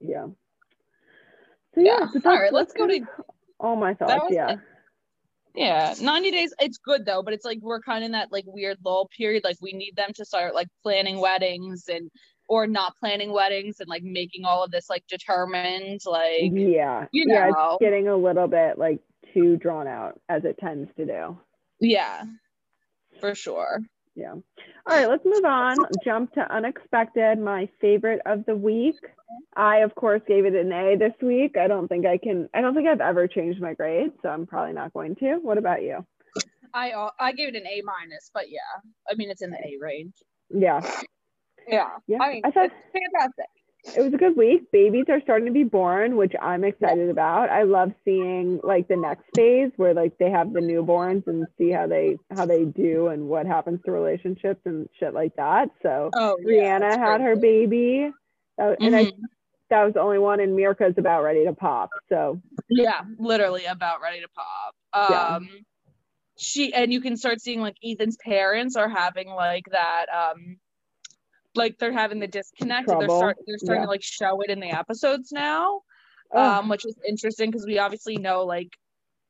[0.00, 0.26] Yeah.
[1.74, 2.06] So yeah.
[2.14, 3.00] yeah all right, let's go to
[3.60, 4.26] all oh, my thoughts.
[4.30, 4.56] Yeah.
[5.56, 6.52] Yeah, 90 days.
[6.58, 9.44] It's good though, but it's like we're kind of in that like weird lull period.
[9.44, 12.10] Like we need them to start like planning weddings and
[12.48, 16.00] or not planning weddings and like making all of this like determined.
[16.04, 17.34] Like yeah, you know.
[17.34, 18.98] yeah, it's getting a little bit like
[19.32, 21.38] too drawn out as it tends to do.
[21.80, 22.24] Yeah,
[23.20, 23.80] for sure.
[24.16, 24.32] Yeah.
[24.32, 24.42] All
[24.86, 25.76] right, let's move on.
[26.04, 28.96] Jump to unexpected, my favorite of the week.
[29.56, 31.56] I of course gave it an A this week.
[31.58, 34.46] I don't think I can I don't think I've ever changed my grade, so I'm
[34.46, 35.36] probably not going to.
[35.42, 36.04] What about you?
[36.72, 38.58] I uh, I gave it an A minus, but yeah.
[39.10, 40.14] I mean it's in the A range.
[40.50, 40.80] Yeah.
[41.66, 41.88] Yeah.
[42.06, 42.18] Yeah.
[42.20, 43.46] I mean, I thought, it's fantastic
[43.84, 44.70] it was a good week.
[44.72, 47.50] Babies are starting to be born, which I'm excited about.
[47.50, 51.70] I love seeing like the next phase where like they have the newborns and see
[51.70, 55.68] how they how they do and what happens to relationships and shit like that.
[55.82, 58.10] So oh, yeah, Rihanna had her baby,
[58.56, 58.94] and mm-hmm.
[58.94, 59.12] I
[59.70, 61.90] that was the only one, and Mirka's about ready to pop.
[62.08, 64.74] So yeah, literally about ready to pop.
[65.36, 65.58] Um, yeah.
[66.38, 70.56] she and you can start seeing like Ethan's parents are having like that um
[71.54, 72.88] like they're having the disconnect.
[72.88, 73.86] They're, start, they're starting yeah.
[73.86, 75.82] to like show it in the episodes now,
[76.32, 76.42] oh.
[76.42, 78.76] um, which is interesting because we obviously know like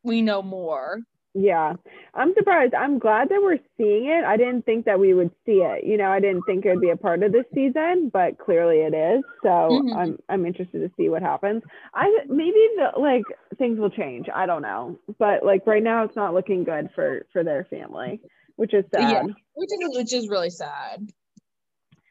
[0.03, 1.01] we know more.
[1.37, 1.75] Yeah,
[2.15, 2.75] I'm surprised.
[2.75, 4.25] I'm glad that we're seeing it.
[4.25, 5.85] I didn't think that we would see it.
[5.85, 8.77] You know, I didn't think it would be a part of this season, but clearly
[8.77, 9.25] it is.
[9.43, 9.97] So mm-hmm.
[9.97, 11.63] I'm I'm interested to see what happens.
[11.93, 13.25] I maybe the like
[13.59, 14.29] things will change.
[14.33, 18.21] I don't know, but like right now it's not looking good for for their family,
[18.55, 19.11] which is sad.
[19.11, 19.23] Yeah,
[19.55, 21.09] which is which is really sad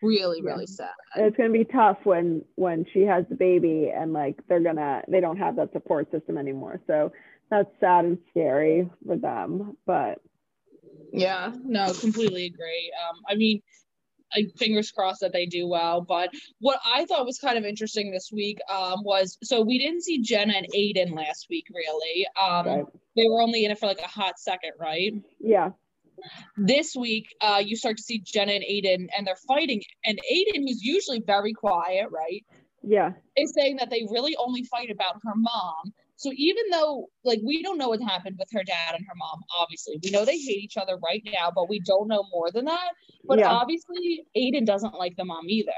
[0.03, 4.13] really really sad it's going to be tough when when she has the baby and
[4.13, 7.11] like they're gonna they don't have that support system anymore so
[7.49, 10.19] that's sad and scary for them but
[11.11, 13.61] yeah no completely agree um i mean
[14.35, 16.01] I, fingers crossed that they do well.
[16.01, 20.01] But what I thought was kind of interesting this week um, was so we didn't
[20.01, 22.25] see Jenna and Aiden last week, really.
[22.41, 22.85] Um, right.
[23.15, 25.13] They were only in it for like a hot second, right?
[25.39, 25.69] Yeah.
[26.57, 29.81] This week, uh, you start to see Jenna and Aiden, and they're fighting.
[30.05, 32.45] And Aiden, who's usually very quiet, right?
[32.81, 33.11] Yeah.
[33.37, 35.93] Is saying that they really only fight about her mom.
[36.15, 39.41] So even though, like, we don't know what happened with her dad and her mom,
[39.57, 42.65] obviously, we know they hate each other right now, but we don't know more than
[42.65, 42.91] that.
[43.25, 43.49] But yeah.
[43.49, 45.71] obviously, Aiden doesn't like the mom either.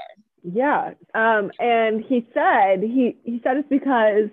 [0.44, 0.92] Yeah.
[1.16, 4.30] Um, and he said he he said it's because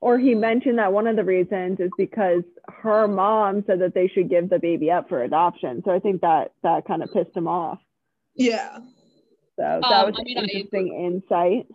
[0.00, 2.42] or he mentioned that one of the reasons is because
[2.82, 5.82] her mom said that they should give the baby up for adoption.
[5.84, 7.78] So I think that that kind of pissed him off.
[8.34, 8.78] Yeah.
[9.58, 11.66] So that um, was I mean, interesting I, insight.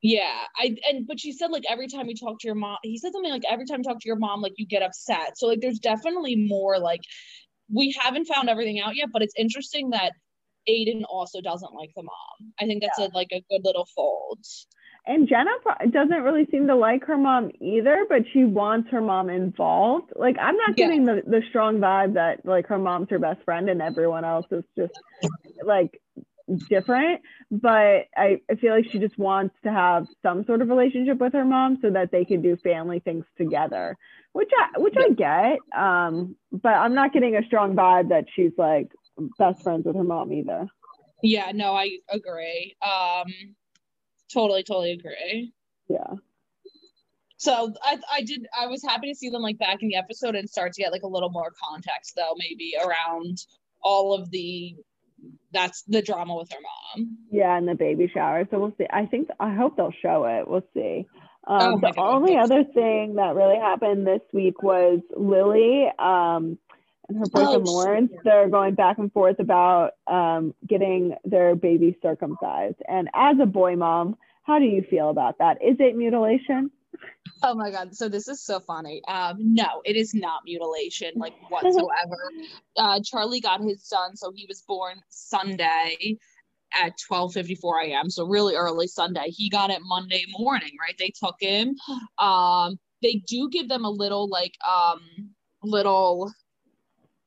[0.00, 2.98] Yeah, I and but she said like every time you talk to your mom, he
[2.98, 5.38] said something like every time you talk to your mom, like you get upset.
[5.38, 7.02] So like there's definitely more like
[7.72, 10.12] we haven't found everything out yet, but it's interesting that
[10.68, 12.52] Aiden also doesn't like the mom.
[12.60, 13.06] I think that's yeah.
[13.06, 14.38] a, like a good little fold.
[15.04, 15.50] And Jenna
[15.90, 20.12] doesn't really seem to like her mom either, but she wants her mom involved.
[20.14, 20.86] Like I'm not yeah.
[20.86, 24.46] getting the, the strong vibe that like her mom's her best friend and everyone else
[24.52, 24.92] is just
[25.64, 26.00] like
[26.68, 27.20] different.
[27.50, 31.32] But I, I feel like she just wants to have some sort of relationship with
[31.32, 33.96] her mom so that they can do family things together.
[34.32, 35.58] Which I which I get.
[35.76, 38.92] Um, but I'm not getting a strong vibe that she's like
[39.36, 40.68] best friends with her mom either.
[41.24, 42.76] Yeah, no, I agree.
[42.80, 43.56] Um
[44.32, 45.52] Totally, totally agree.
[45.88, 46.14] Yeah.
[47.36, 50.36] So I I did I was happy to see them like back in the episode
[50.36, 53.38] and start to get like a little more context though maybe around
[53.82, 54.76] all of the
[55.52, 57.18] that's the drama with her mom.
[57.30, 58.46] Yeah, and the baby shower.
[58.50, 58.86] So we'll see.
[58.90, 60.48] I think I hope they'll show it.
[60.48, 61.06] We'll see.
[61.46, 66.58] Um, oh the God, only other thing that really happened this week was Lily um,
[67.12, 68.10] and her boyfriend oh, Lawrence.
[68.10, 68.20] Shit.
[68.24, 72.76] They're going back and forth about um, getting their baby circumcised.
[72.88, 75.58] And as a boy mom, how do you feel about that?
[75.62, 76.70] Is it mutilation?
[77.44, 77.94] Oh my god!
[77.94, 79.02] So this is so funny.
[79.08, 82.16] Um, no, it is not mutilation, like whatsoever.
[82.76, 86.18] uh, Charlie got his son, so he was born Sunday
[86.80, 88.10] at 12:54 a.m.
[88.10, 89.30] So really early Sunday.
[89.30, 90.96] He got it Monday morning, right?
[90.98, 91.76] They took him.
[92.18, 95.00] Um, they do give them a little like um
[95.62, 96.32] little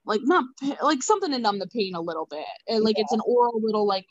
[0.05, 0.45] like not
[0.81, 3.03] like something to numb the pain a little bit and like yeah.
[3.03, 4.05] it's an oral little like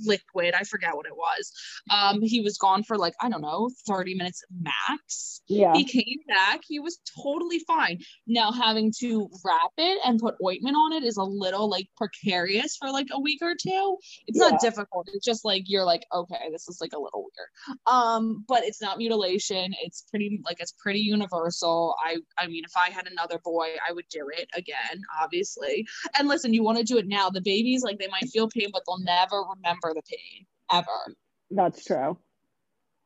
[0.00, 0.54] liquid.
[0.54, 1.52] I forget what it was.
[1.92, 5.40] Um, he was gone for like, I don't know, 30 minutes max.
[5.48, 5.74] Yeah.
[5.74, 6.60] He came back.
[6.66, 7.98] He was totally fine.
[8.26, 12.76] Now having to wrap it and put ointment on it is a little like precarious
[12.76, 13.96] for like a week or two.
[14.26, 14.50] It's Yeah.
[14.50, 15.08] not difficult.
[15.12, 17.78] It's just like you're like, okay, this is like a little weird.
[17.86, 19.72] Um, but it's not mutilation.
[19.82, 21.94] It's pretty like it's pretty universal.
[22.04, 25.86] I I mean, if I had another boy, I would do it again, obviously.
[26.18, 27.28] And listen, you want to do it now.
[27.30, 31.14] The babies, like they might feel pain, but they'll never remember the pain ever.
[31.50, 32.16] That's true.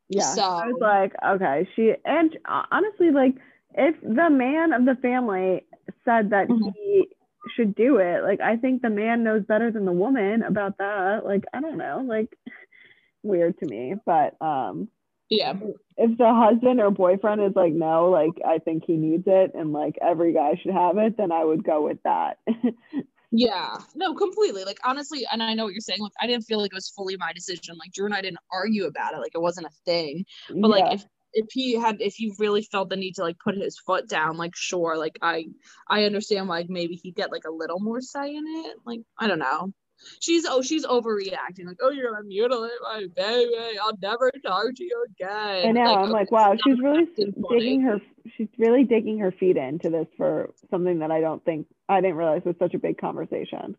[0.09, 0.35] Yeah.
[0.35, 3.35] So- I was like, okay, she and honestly, like
[3.75, 5.64] if the man of the family
[6.05, 6.73] said that Mhm.
[6.75, 7.09] he
[7.55, 11.25] should do it, like I think the man knows better than the woman about that.
[11.25, 12.37] Like, I don't know, like
[13.23, 13.95] weird to me.
[14.07, 14.88] But um
[15.29, 15.55] Yeah.
[15.99, 19.73] if the husband or boyfriend is like, no, like I think he needs it and
[19.73, 22.38] like every guy should have it, then I would go with that.
[23.31, 24.64] Yeah, no, completely.
[24.64, 26.01] Like honestly, and I know what you're saying.
[26.01, 27.77] Like I didn't feel like it was fully my decision.
[27.79, 29.19] Like Drew and I didn't argue about it.
[29.19, 30.25] Like it wasn't a thing.
[30.49, 33.55] But like if if he had if he really felt the need to like put
[33.55, 35.47] his foot down, like sure, like I
[35.88, 38.77] I understand like maybe he'd get like a little more say in it.
[38.87, 39.73] Like I don't know.
[40.20, 41.66] She's oh she's overreacting.
[41.66, 43.78] Like oh you're gonna mutilate my baby.
[43.82, 45.68] I'll never talk to you again.
[45.68, 45.94] I know.
[45.94, 47.08] I'm okay, like, wow, she's really
[47.50, 48.00] digging her.
[48.37, 52.16] She's really digging her feet into this for something that I don't think I didn't
[52.16, 53.76] realize was such a big conversation.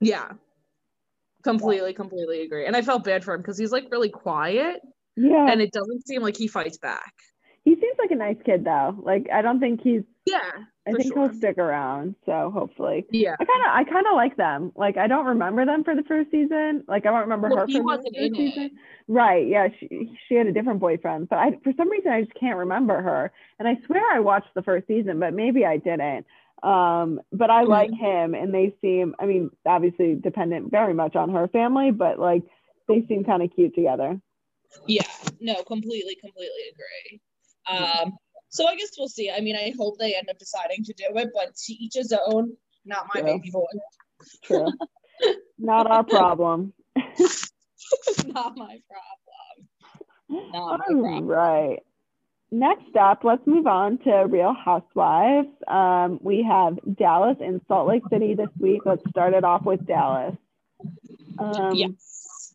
[0.00, 0.32] Yeah.
[1.42, 2.66] Completely, completely agree.
[2.66, 4.80] And I felt bad for him because he's like really quiet
[5.16, 7.12] Yeah, and it doesn't seem like he fights back.
[7.64, 8.96] he seems like a nice kid though.
[9.02, 10.02] Like I don't think he's.
[10.26, 10.50] Yeah.
[10.86, 11.28] I think sure.
[11.28, 12.14] he'll stick around.
[12.26, 13.36] So hopefully, Yeah.
[13.40, 14.72] I kind of, I kind of like them.
[14.76, 16.84] Like I don't remember them for the first season.
[16.86, 17.66] Like I don't remember Well, her.
[17.66, 18.36] he the wasn't first in it.
[18.36, 18.70] season.
[19.08, 19.46] Right?
[19.46, 22.58] Yeah, she she had a different boyfriend, but I for some reason I just can't
[22.58, 23.32] remember her.
[23.58, 26.26] And I swear I watched the first season, but maybe I didn't.
[26.62, 27.68] Um, but I Mhm.
[27.68, 29.14] like him, and they seem.
[29.18, 32.42] I mean, obviously dependent very much on her family, but like
[32.88, 34.20] they seem kind of cute together.
[34.86, 35.02] Yeah.
[35.40, 37.20] No, completely, completely agree.
[37.68, 38.16] Um,
[38.54, 39.30] so I guess we'll see.
[39.30, 42.12] I mean, I hope they end up deciding to do it, but to each his
[42.26, 42.56] own.
[42.86, 43.26] Not my Yeah.
[43.36, 43.66] baby boy.
[44.44, 44.66] True.
[45.58, 46.72] Not our problem.
[46.96, 49.68] Not my problem.
[50.28, 51.26] Not my All problem.
[51.26, 51.78] right.
[52.50, 55.48] Next up, let's move on to Real Housewives.
[55.66, 58.82] Um, we have Dallas and Salt Lake City this week.
[58.84, 60.36] Let's start it off with Dallas.
[61.38, 62.52] Um, yes.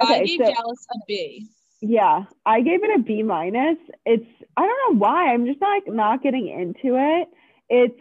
[0.00, 1.48] I okay, gave so- Dallas a B.
[1.86, 3.76] Yeah, I gave it a B minus.
[4.06, 4.24] It's
[4.56, 5.34] I don't know why.
[5.34, 7.28] I'm just like not getting into it.
[7.68, 8.00] It's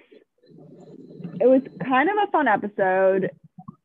[1.41, 3.29] it was kind of a fun episode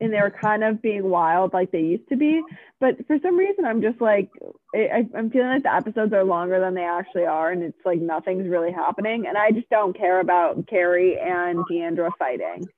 [0.01, 2.41] and they were kind of being wild like they used to be.
[2.79, 4.31] But for some reason, I'm just like
[4.73, 8.01] I, I'm feeling like the episodes are longer than they actually are, and it's like
[8.01, 9.27] nothing's really happening.
[9.27, 12.69] And I just don't care about Kary and D'Andra fighting.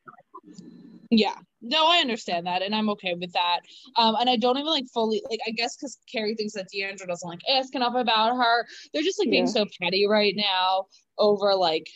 [1.10, 1.36] Yeah.
[1.62, 3.60] No, I understand that, and I'm okay with that.
[3.96, 7.06] Um, and I don't even like fully like I guess because Kary thinks that D'Andra
[7.06, 8.66] doesn't like ask enough about her.
[8.92, 10.86] They're just like being so petty right now
[11.18, 11.86] over like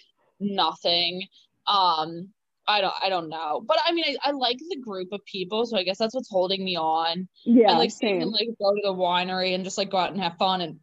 [0.41, 1.27] nothing.
[1.67, 2.29] Um,
[2.67, 3.63] I don't I don't know.
[3.67, 6.31] But I mean I, I like the group of people, so I guess that's what's
[6.31, 7.29] holding me on.
[7.45, 10.13] Yeah, and like seeing them like go to the winery and just like go out
[10.13, 10.79] and have fun and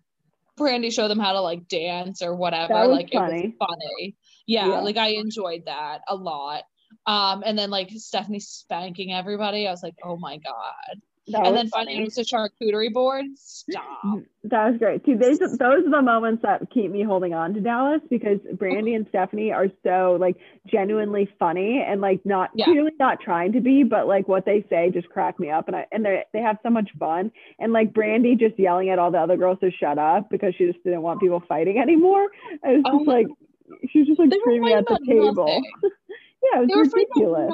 [0.58, 2.88] Brandi show them how to like dance or whatever.
[2.88, 3.46] Like funny.
[3.46, 4.16] it was funny.
[4.46, 4.80] Yeah, Yeah.
[4.82, 6.64] like I enjoyed that a lot.
[7.06, 9.68] Um, and then like Stephanie spanking everybody.
[9.68, 11.02] I was like, oh my god.
[11.28, 12.04] That and then finding funny.
[12.04, 13.26] out it's a charcuterie board.
[13.36, 14.20] Stop.
[14.44, 15.06] That was great.
[15.06, 18.96] See, those those are the moments that keep me holding on to Dallas because Brandi
[18.96, 20.36] and Stephanie are so like
[20.66, 22.66] genuinely funny and like not Yeah.
[22.66, 25.76] clearly not trying to be, but like what they say just crack me up and
[25.76, 27.32] I and they they have so much fun.
[27.60, 30.66] And like Brandi just yelling at all the other girls to shut up because she
[30.66, 32.28] just didn't want people fighting anymore.
[32.66, 33.28] I was Oh just like
[33.92, 35.62] she was just like screaming at the table.
[36.44, 37.52] yeah, it They were was ridiculous.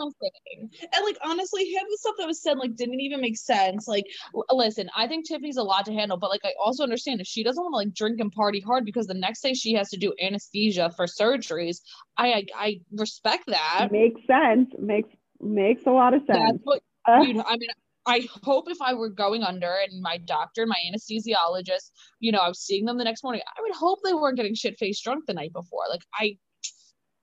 [0.94, 3.88] And like honestly, half the stuff that was said like didn't even make sense.
[3.88, 7.22] Like, l- listen, I think Tiffany's a lot to handle, but like I also understand
[7.22, 9.74] if she doesn't want to like drink and party hard because the next day she
[9.74, 11.78] has to do anesthesia for surgeries.
[12.18, 13.90] I I, I respect that.
[13.92, 14.70] Makes sense.
[14.80, 15.10] Makes
[15.42, 16.62] makes a lot of That's sense.
[16.64, 17.44] what Uh, know.
[17.48, 17.70] I mean.
[18.10, 22.48] I hope if I were going under and my doctor, my anesthesiologist, you know, I
[22.48, 25.26] was seeing them the next morning, I would hope they weren't getting shit faced drunk
[25.28, 25.82] the night before.
[25.90, 26.38] Like I,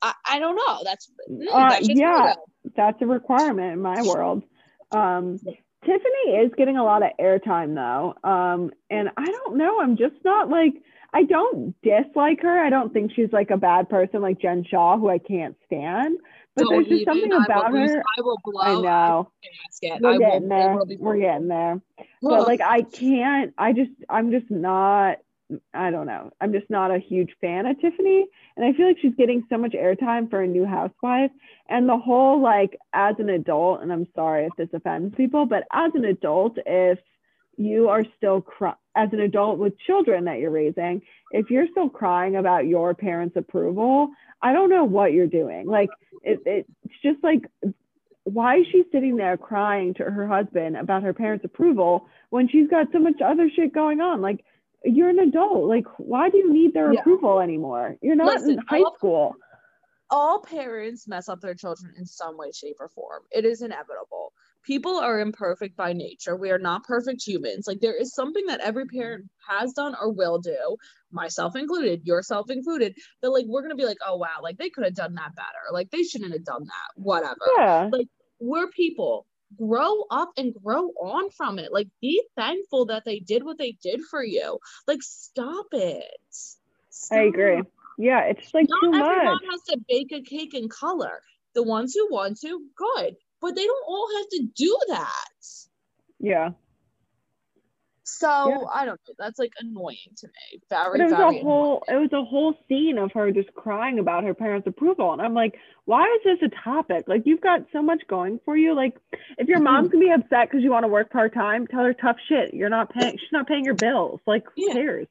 [0.04, 0.80] I, I don't know.
[0.84, 2.34] That's, mm, Uh, that's yeah.
[2.76, 4.42] that's a requirement in my world.
[4.92, 5.38] Um,
[5.84, 8.14] Tiffany is getting a lot of airtime though.
[8.28, 9.80] Um, and I don't know.
[9.80, 10.74] I'm just not like,
[11.12, 12.58] I don't dislike her.
[12.64, 16.18] I don't think she's like a bad person like Jen Shah, who I can't stand.
[16.56, 18.02] But Don't there's just something I about lose- her.
[18.16, 18.60] I will blow.
[18.62, 19.30] I know.
[19.66, 20.00] Casket.
[20.00, 20.72] We're I getting will, there.
[20.72, 21.80] It will be We're getting there.
[22.22, 25.18] But like, I can't, I just, I'm just not,
[25.72, 26.32] I don't know.
[26.40, 28.26] I'm just not a huge fan of Tiffany.
[28.56, 31.30] And I feel like she's getting so much airtime for a new housewife.
[31.68, 35.64] And the whole, like, as an adult, and I'm sorry if this offends people, but
[35.72, 36.98] as an adult, if
[37.56, 41.88] you are still cry- as an adult with children that you're raising, if you're still
[41.88, 44.08] crying about your parents' approval,
[44.42, 45.66] I don't know what you're doing.
[45.66, 45.90] Like
[46.22, 46.68] it, it's
[47.02, 47.42] just like
[48.24, 52.68] why is she sitting there crying to her husband about her parents' approval when she's
[52.68, 54.20] got so much other shit going on?
[54.22, 54.44] Like
[54.85, 55.68] you're an adult.
[55.68, 57.00] Like why do you need their yeah.
[57.00, 57.96] approval anymore?
[58.02, 59.35] You're not Listen, in high all, school.
[60.10, 63.22] All parents mess up their children in some way, shape, or form.
[63.30, 64.32] It is inevitable
[64.64, 66.37] people are imperfect by nature.
[66.37, 67.66] We are not perfect humans.
[67.66, 70.76] Like there is something that every parent has done or will do,
[71.12, 74.85] myself included, yourself included, that like we're gonna be like, oh wow, like they could
[74.85, 75.72] have done that better.
[75.72, 77.02] Like they shouldn't have done that.
[77.02, 77.46] Whatever.
[77.58, 77.88] Yeah.
[77.92, 78.08] Like
[78.40, 79.26] we're people.
[79.56, 81.72] Grow up and grow on from it.
[81.72, 84.58] Like be thankful that they did what they did for you.
[84.86, 86.04] Like stop it.
[86.90, 87.18] Stop.
[87.18, 87.62] I agree.
[87.98, 89.16] Yeah, it's like not too much.
[89.16, 91.22] everyone has to bake a cake in color.
[91.54, 95.44] The ones who want to, good but they don't all have to do that.
[96.18, 96.50] Yeah.
[98.05, 98.59] So yeah.
[98.73, 99.15] I don't know.
[99.19, 100.61] That's like annoying to me.
[100.69, 101.83] Very, it was very a whole.
[101.88, 102.05] Annoying.
[102.05, 105.33] It was a whole scene of her just crying about her parents' approval, and I'm
[105.33, 105.55] like,
[105.87, 107.05] why is this a topic?
[107.09, 108.75] Like you've got so much going for you.
[108.75, 108.98] Like
[109.38, 110.21] if your mom's gonna mm-hmm.
[110.21, 112.52] be upset because you want to work part time, tell her tough shit.
[112.52, 113.17] You're not paying.
[113.19, 114.21] She's not paying your bills.
[114.27, 114.75] Like who yeah.
[114.75, 115.07] cares?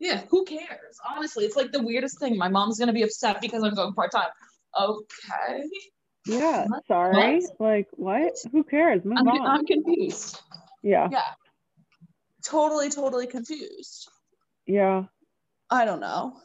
[0.00, 0.98] Yeah, who cares?
[1.08, 2.36] Honestly, it's like the weirdest thing.
[2.36, 4.30] My mom's gonna be upset because I'm going part time.
[4.80, 5.62] Okay.
[6.26, 7.40] Yeah, sorry.
[7.40, 7.60] What?
[7.60, 8.32] Like what?
[8.50, 9.04] Who cares?
[9.04, 9.46] Move I'm, on.
[9.46, 10.40] I'm confused.
[10.82, 11.08] Yeah.
[11.12, 11.22] Yeah.
[12.44, 14.10] Totally, totally confused.
[14.66, 15.04] Yeah.
[15.70, 16.36] I don't know.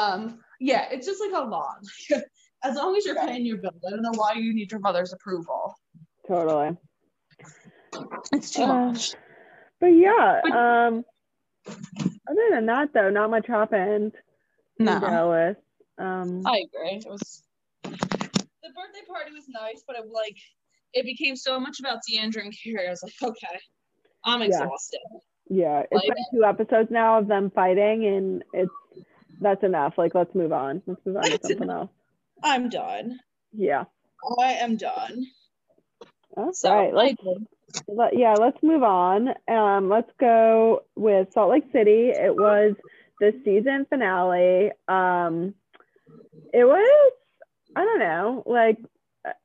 [0.00, 1.78] Um, yeah, it's just like a lot.
[2.64, 5.12] as long as you're paying your bill, I don't know why you need your mother's
[5.12, 5.74] approval.
[6.26, 6.76] Totally.
[8.32, 9.14] It's too uh, much.
[9.80, 11.04] But yeah, um
[11.66, 14.12] other than that though, not much happened.
[14.78, 15.00] No.
[15.00, 15.56] Dallas.
[15.98, 16.98] Um I agree.
[16.98, 17.42] It was
[17.82, 20.36] the birthday party was nice, but it like
[20.92, 22.86] it became so much about D'Andra and Kary.
[22.86, 23.58] I was like, okay,
[24.28, 25.00] I'm exhausted.
[25.48, 28.70] Yeah, it's like, two episodes now of them fighting, and it's
[29.40, 29.94] that's enough.
[29.96, 30.82] Like, let's move on.
[30.86, 31.90] Let's move on to something else.
[32.42, 33.18] I'm done.
[33.52, 33.84] Yeah.
[34.38, 35.26] I am done.
[36.36, 37.16] All so, right.
[37.86, 39.28] Let, yeah, let's move on.
[39.48, 42.10] Um, let's go with Salt Lake City.
[42.10, 42.74] It was
[43.20, 44.72] the season finale.
[44.88, 45.54] Um,
[46.52, 47.12] it was
[47.76, 48.78] I don't know, like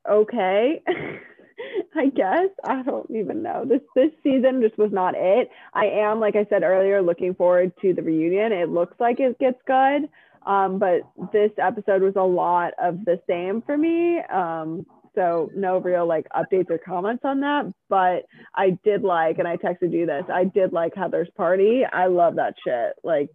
[0.09, 0.81] okay.
[1.95, 3.65] I guess I don't even know.
[3.65, 5.49] This this season just was not it.
[5.73, 8.51] I am, like I said earlier, looking forward to the reunion.
[8.51, 10.09] It looks like it gets good,
[10.45, 11.01] um, but
[11.31, 14.19] this episode was a lot of the same for me.
[14.31, 14.85] Um,
[15.15, 17.71] so no real like updates or comments on that.
[17.89, 20.23] But I did like, and I texted you this.
[20.31, 21.83] I did like Heather's party.
[21.85, 22.93] I love that shit.
[23.03, 23.29] Like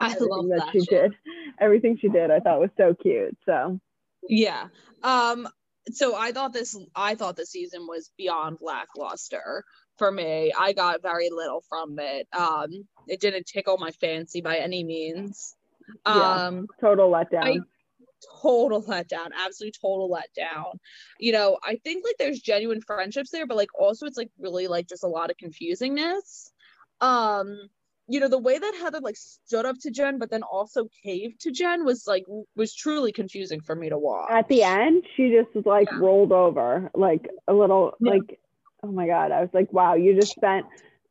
[0.00, 0.88] I love that, that she shit.
[0.88, 1.12] did.
[1.60, 3.36] Everything she did, I thought was so cute.
[3.46, 3.80] So
[4.28, 4.68] yeah.
[5.02, 5.48] Um
[5.90, 9.64] so I thought this I thought the season was beyond lackluster
[9.98, 10.52] for me.
[10.58, 12.28] I got very little from it.
[12.32, 15.56] Um it didn't tickle my fancy by any means.
[16.06, 17.44] Yeah, um total letdown.
[17.44, 17.60] I,
[18.40, 20.74] total letdown absolute total letdown
[21.18, 24.68] you know i think like there's genuine friendships there but like also it's like really
[24.68, 26.50] like just a lot of confusingness
[27.00, 27.68] um
[28.12, 31.40] you know the way that heather like stood up to jen but then also caved
[31.40, 35.30] to jen was like was truly confusing for me to watch at the end she
[35.30, 35.98] just was like yeah.
[35.98, 38.12] rolled over like a little yeah.
[38.12, 38.38] like
[38.82, 40.66] oh my god i was like wow you just spent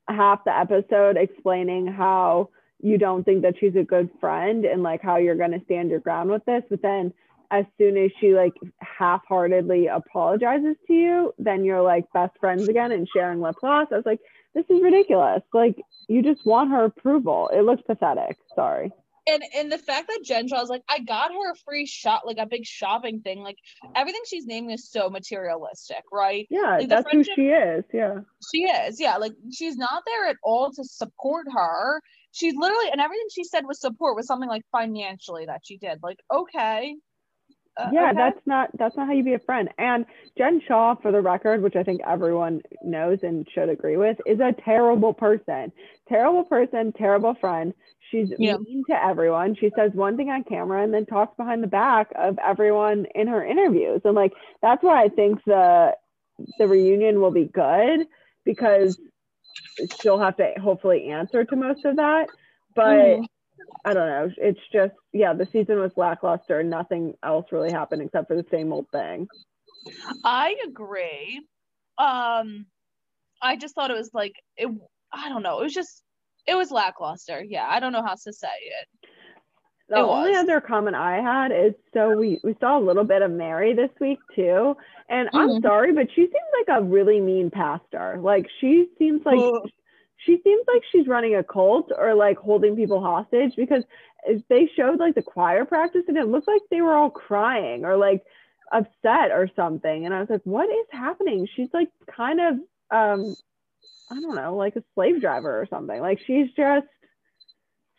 [0.08, 2.50] half the episode explaining how
[2.84, 5.90] you don't think that she's a good friend and like how you're going to stand
[5.90, 7.12] your ground with this but then
[7.50, 12.92] as soon as she like half-heartedly apologizes to you then you're like best friends again
[12.92, 14.20] and sharing lip gloss i was like
[14.54, 15.78] this is ridiculous like
[16.08, 17.50] you just want her approval.
[17.54, 18.38] It looks pathetic.
[18.56, 18.92] Sorry.
[19.28, 22.38] And and the fact that Jen Shah's like, I got her a free shot, like
[22.40, 23.40] a big shopping thing.
[23.40, 23.58] Like
[23.96, 26.48] everything she's naming is so materialistic, right?
[26.50, 27.86] Yeah, like, that's who she is.
[27.94, 28.22] Yeah.
[28.52, 29.00] She is.
[29.00, 29.18] Yeah.
[29.18, 32.02] Like she's not there at all to support her.
[32.32, 36.00] She's literally and everything she said was support was something like financially that she did.
[36.02, 36.96] Like, okay,
[37.78, 38.18] uh, yeah, okay.
[38.18, 39.70] that's not that's not how you be a friend.
[39.78, 40.06] And
[40.38, 44.40] Jen Shah, for the record, which I think everyone knows and should agree with, is
[44.40, 45.72] a terrible person.
[46.10, 47.74] Terrible person, terrible friend.
[48.10, 48.58] She's yeah.
[48.58, 49.56] mean to everyone.
[49.56, 53.28] She says one thing on camera and then talks behind the back of everyone in
[53.28, 54.02] her interviews.
[54.04, 55.96] And like that's why I think the
[56.58, 58.06] the reunion will be good
[58.44, 59.00] because
[60.02, 62.28] she'll have to hopefully answer to most of that.
[62.76, 63.26] But mm.
[63.86, 64.30] I don't know.
[64.38, 66.64] It's just yeah, the season was lackluster.
[66.64, 69.28] Nothing else really happened except for the same old thing.
[70.24, 71.42] I agree.
[71.98, 72.66] Um,
[73.42, 74.70] I just thought it was like it.
[75.12, 75.60] I don't know.
[75.60, 76.04] It was just
[76.48, 77.44] it was lackluster.
[77.44, 79.10] Yeah, I don't know how to say it.
[79.90, 80.44] The It only was.
[80.44, 83.90] other comment I had is so we we saw a little bit of Mary this
[84.00, 84.76] week too,
[85.10, 85.62] and I'm Mhm.
[85.64, 88.18] sorry, but she seems like a really mean pastor.
[88.22, 89.70] Like she seems like Ugh.
[90.26, 93.84] She seems like she's running a cult or like holding people hostage because
[94.50, 97.98] they showed like the choir practice and it looked like they were all crying or
[97.98, 98.24] like
[98.72, 101.48] upset or something, and I was like, what is happening?
[101.56, 102.54] She's like kind of
[102.92, 103.36] um
[104.12, 106.00] I don't know, like a slave driver or something.
[106.00, 106.88] Like she's just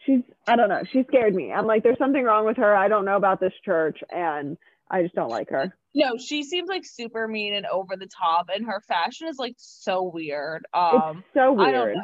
[0.05, 0.83] she's I don't know.
[0.93, 1.53] She scared me.
[1.53, 2.75] I'm like, there's something wrong with her.
[2.75, 4.57] I don't know about this church, and
[4.91, 5.75] I just don't like her.
[5.95, 9.55] No, she seems like super mean and over the top, and her fashion is like
[9.59, 10.65] so weird.
[10.73, 11.99] Um, it's so I don't weird.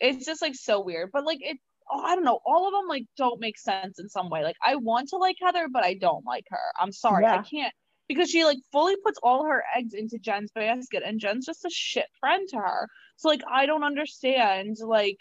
[0.00, 1.56] It's just like so weird, but like it.
[1.90, 2.40] Oh, I don't know.
[2.44, 4.42] All of them like don't make sense in some way.
[4.42, 6.58] Like I want to like Heather, but I don't like her.
[6.78, 7.72] I'm sorry, I can't
[8.08, 11.70] because she like fully puts all her eggs into Jen's basket, and Jen's just a
[11.70, 12.88] shit friend to her.
[13.16, 15.16] So like I don't understand like.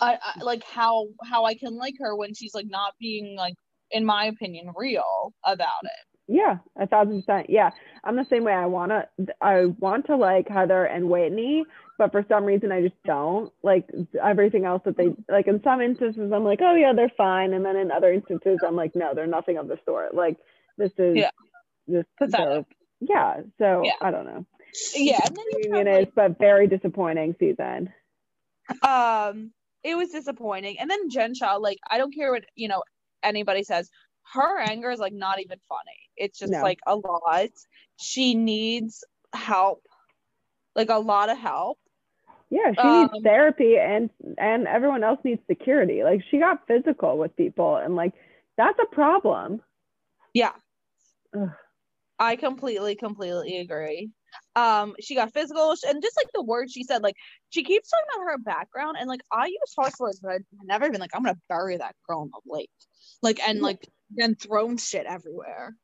[0.00, 3.54] I, I like how how I can like her when she's like not being like
[3.92, 6.06] in my opinion real about it.
[6.28, 7.50] Yeah, a thousand percent.
[7.50, 7.70] Yeah,
[8.04, 8.52] I'm the same way.
[8.52, 9.08] I wanna,
[9.40, 11.64] I want to like Heather and Whitney,
[11.98, 13.88] but for some reason I just don't like
[14.22, 15.48] everything else that they like.
[15.48, 18.76] In some instances, I'm like, oh yeah, they're fine, and then in other instances, I'm
[18.76, 20.14] like, no, they're nothing of the sort.
[20.14, 20.36] Like
[20.78, 21.30] this is, Yeah.
[21.88, 22.66] this, Pathetic.
[23.00, 23.40] yeah.
[23.58, 23.92] So Yeah.
[24.00, 24.46] I don't know.
[24.94, 27.92] Yeah, and then you Reunion have, is, but very disappointing season.
[28.82, 29.52] um,
[29.84, 30.78] it was disappointing.
[30.78, 32.82] And then Jen Shah, like, I don't care what you know
[33.22, 33.90] anybody says.
[34.34, 35.98] Her anger is like not even funny.
[36.16, 36.62] It's just No.
[36.62, 37.50] like a lot.
[37.96, 39.04] She needs
[39.34, 39.82] help,
[40.76, 41.78] like a lot of help.
[42.50, 46.04] Yeah, she Um, needs therapy, and and everyone else needs security.
[46.04, 48.12] Like she got physical with people, and like
[48.56, 49.62] that's a problem.
[50.34, 50.52] Yeah,
[51.36, 51.50] Ugh.
[52.18, 54.10] I completely, completely agree.
[54.54, 57.16] Um, she got physical and just like the words she said, like
[57.50, 60.90] she keeps talking about her background and like I use harsh words, but I've never
[60.90, 62.70] been like I'm gonna bury that girl in the lake,
[63.22, 65.74] like and like then thrown shit everywhere.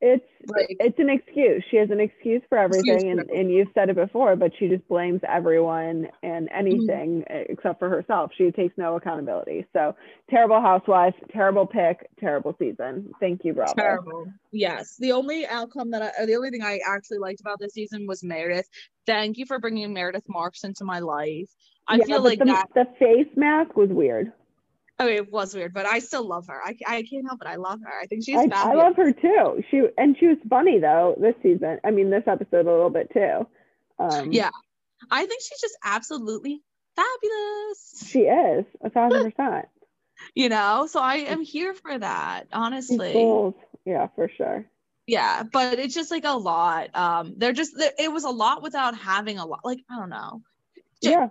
[0.00, 1.64] It's Like it's an excuse.
[1.70, 4.52] She has an excuse for Excuse everything, for and, and you've said it before, but
[4.56, 6.58] she just blames everyone and mm-hmm.
[6.58, 8.30] anything except for herself.
[8.38, 9.66] She takes no accountability.
[9.72, 9.96] So
[10.30, 13.10] terrible housewife, terrible pick, terrible season.
[13.18, 13.74] Thank you, Bravo.
[13.74, 14.26] terrible.
[14.52, 18.06] Yes, the only outcome that I, the only thing I actually liked about this season
[18.06, 18.68] was Meredith.
[19.04, 21.50] Thank you for bringing Meredith Marks into my life.
[21.88, 22.68] I Yeah, feel like the, that.
[22.74, 24.32] the face mask was weird.
[25.00, 26.60] Okay, it was weird, but I still love her.
[26.62, 27.46] I, I can't help it.
[27.46, 27.92] I love her.
[28.02, 29.62] I think she's I, I love her too.
[29.70, 31.78] She and she was funny though this season.
[31.84, 33.46] I mean, this episode a little bit too.
[33.98, 34.50] Um, Yeah.
[35.10, 36.62] I think she's just absolutely
[36.96, 38.04] fabulous.
[38.06, 39.66] she is a thousand percent.
[40.34, 43.12] You know, so I am here for that, honestly.
[43.84, 44.66] Yeah, for sure.
[45.06, 46.94] Yeah, but it's just like a lot.
[46.94, 49.60] Um, they're just there- it was a lot without having a lot.
[49.64, 50.42] Like I don't know.
[51.00, 51.28] Ja- Yeah,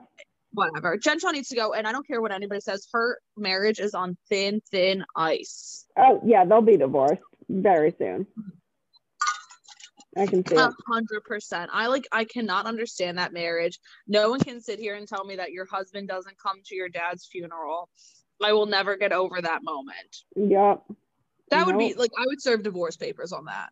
[0.53, 0.97] Whatever.
[0.97, 2.87] Jen Shah needs to go, and I don't care what anybody says.
[2.93, 5.85] Her marriage is on thin, thin ice.
[5.97, 8.27] Oh yeah, they'll be divorced very soon.
[10.17, 11.69] I can see A hundred percent.
[11.73, 12.07] I like.
[12.11, 13.79] I cannot understand that marriage.
[14.07, 16.89] No one can sit here and tell me that your husband doesn't come to your
[16.89, 17.89] dad's funeral.
[18.43, 20.17] I will never get over that moment.
[20.35, 20.83] Yep.
[21.49, 23.69] That would be like I would serve divorce papers on that.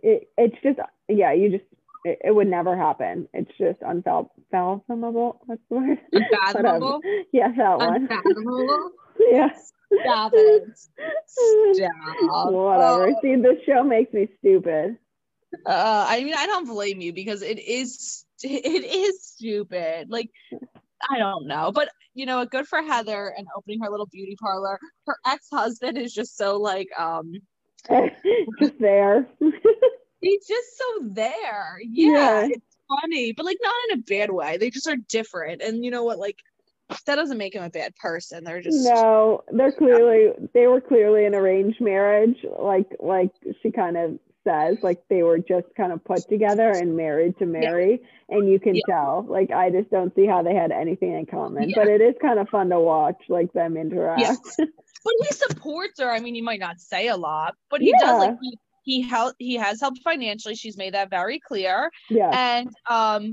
[0.00, 0.78] It, it's just
[1.08, 1.64] yeah, you just
[2.04, 3.28] it, it would never happen.
[3.32, 5.40] It's just unfathomable.
[5.46, 5.98] What's the word?
[6.12, 7.00] Unfathomable.
[7.32, 7.94] Yeah, that one.
[7.96, 8.90] Unfathomable.
[9.18, 9.48] yeah.
[10.02, 10.78] Stop it.
[11.26, 12.52] Stop.
[12.52, 13.08] Whatever.
[13.08, 13.14] Oh.
[13.22, 14.98] See, this show makes me stupid.
[15.66, 20.10] Uh, I mean, I don't blame you because it is it is stupid.
[20.10, 20.30] Like,
[21.10, 24.78] I don't know, but you know, good for Heather and opening her little beauty parlor.
[25.06, 27.32] Her ex husband is just so like, um,
[28.60, 29.26] just there.
[30.24, 31.78] He's just so there.
[31.82, 32.08] Yeah.
[32.10, 34.56] Yeah, it's funny, but like not in a bad way.
[34.56, 36.18] They just are different, and you know what?
[36.18, 36.38] Like,
[37.06, 38.44] that doesn't make him a bad person.
[38.44, 43.30] They're just no, they're clearly they were clearly an arranged marriage, like like
[43.62, 47.46] she kind of says, like they were just kind of put together and married to
[47.46, 48.82] marry, and you can Yeah.
[48.86, 49.26] tell.
[49.26, 51.76] Like I just don't see how they had anything in common, Yeah.
[51.76, 54.20] but it is kind of fun to watch, like them interact.
[54.20, 54.34] Yeah.
[54.58, 56.10] but he supports her.
[56.10, 58.00] I mean, he might not say a lot, but he Yeah.
[58.00, 58.18] does.
[58.20, 59.36] Like he he helped.
[59.38, 60.54] He has helped financially.
[60.54, 61.90] She's made that very clear.
[62.08, 62.30] yeah.
[62.32, 63.32] and um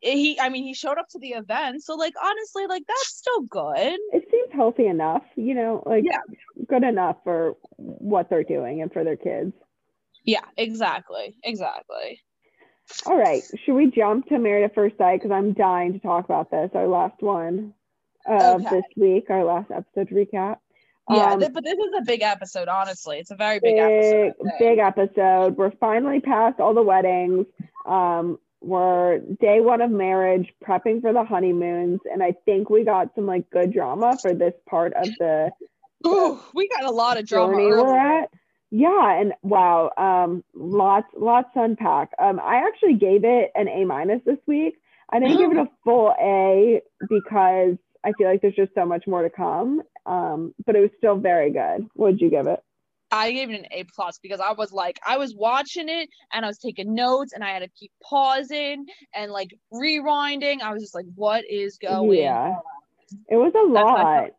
[0.00, 3.42] he i mean he showed up to the event so like honestly like that's still
[3.42, 6.18] good It seems healthy enough, you know, like Yeah.
[6.68, 9.52] good enough for what they're doing and for their kids.
[10.24, 12.20] yeah exactly exactly
[13.06, 15.20] All right, should we jump to Married at First Sight?
[15.20, 16.70] Because I'm dying to talk about this.
[16.74, 17.72] Our last one
[18.26, 18.70] of Okay.
[18.76, 20.56] this week, our last episode recap.
[21.10, 23.80] Yeah Um, th- but this is a big episode honestly it's a very big, big,
[23.80, 25.56] episode big episode.
[25.56, 27.46] We're finally past all the weddings.
[27.86, 33.14] Um, we're day one of marriage, prepping for the honeymoons, and I think we got
[33.14, 35.50] some like good drama for this part of the.
[36.06, 37.56] Ooh, we got a lot of drama.
[37.56, 38.30] We're at.
[38.70, 42.10] Yeah, and wow, um, lots, lots to unpack.
[42.18, 44.76] Um, I actually gave it an A minus this week.
[45.10, 49.04] I didn't give it a full A because I feel like there's just so much
[49.06, 49.82] more to come.
[50.06, 51.86] Um, but it was still very good.
[51.98, 52.60] Did you give it?
[53.12, 56.46] I gave it an A plus because I was like, I was watching it and
[56.46, 60.62] I was taking notes and I had to keep pausing and like rewinding.
[60.62, 62.54] I was just like, what is going yeah.
[63.28, 64.30] It was a lot.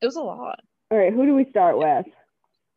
[0.00, 0.60] It was a lot.
[0.90, 2.06] All right, who do we start with?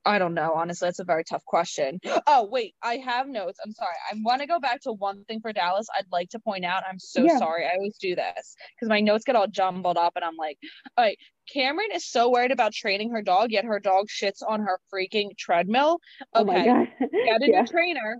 [0.08, 0.54] I don't know.
[0.54, 2.00] Honestly, that's a very tough question.
[2.26, 3.60] Oh, wait, I have notes.
[3.64, 3.96] I'm sorry.
[4.10, 5.88] I want to go back to one thing for Dallas.
[5.94, 6.84] I'd like to point out.
[6.90, 7.38] I'm so yeah.
[7.38, 7.66] sorry.
[7.66, 10.58] I always do this because my notes get all jumbled up, and I'm like,
[10.98, 11.18] all right.
[11.54, 15.38] Kameron is so worried about training her dog, yet her dog shits on her freaking
[15.38, 16.00] treadmill.
[16.34, 17.62] Oh okay, oh get a yeah.
[17.62, 18.18] new trainer.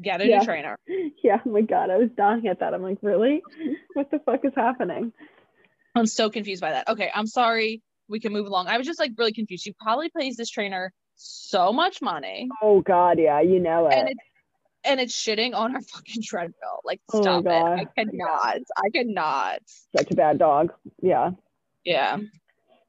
[0.00, 0.38] Get a yeah.
[0.38, 0.78] new trainer.
[1.24, 1.40] Yeah.
[1.44, 2.74] Oh my god, I was dying at that.
[2.74, 3.42] I'm like, really?
[3.94, 5.12] What the fuck is happening?
[5.94, 6.88] I'm so confused by that.
[6.88, 7.82] Okay, I'm sorry.
[8.08, 8.68] We can move along.
[8.68, 9.64] I was just like really confused.
[9.64, 12.48] She probably pays this trainer so much money.
[12.62, 13.94] Oh God, yeah, you know it.
[13.94, 14.20] And it's,
[14.84, 16.80] and it's shitting on our fucking treadmill.
[16.84, 17.50] Like, oh stop it.
[17.50, 18.58] I cannot.
[18.76, 19.60] I cannot.
[19.96, 20.72] Such a bad dog.
[21.02, 21.30] Yeah.
[21.84, 22.18] Yeah.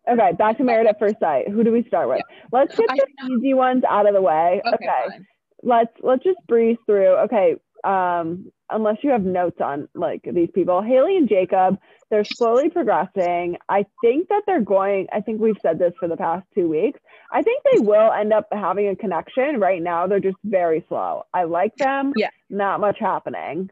[0.09, 1.49] Okay, back to Married at First Sight.
[1.49, 2.21] Who do we start with?
[2.29, 2.47] Yeah.
[2.51, 4.61] Let's get the easy ones out of the way.
[4.65, 4.85] Okay.
[4.85, 5.19] okay.
[5.61, 7.15] Let's let's just breeze through.
[7.25, 7.55] Okay.
[7.83, 10.81] Um, unless you have notes on like these people.
[10.81, 11.77] Haley and Jacob,
[12.09, 13.57] they're slowly progressing.
[13.67, 16.99] I think that they're going, I think we've said this for the past two weeks.
[17.31, 19.59] I think they will end up having a connection.
[19.59, 21.23] Right now, they're just very slow.
[21.33, 22.13] I like them.
[22.15, 22.29] Yeah.
[22.49, 23.69] Not much happening.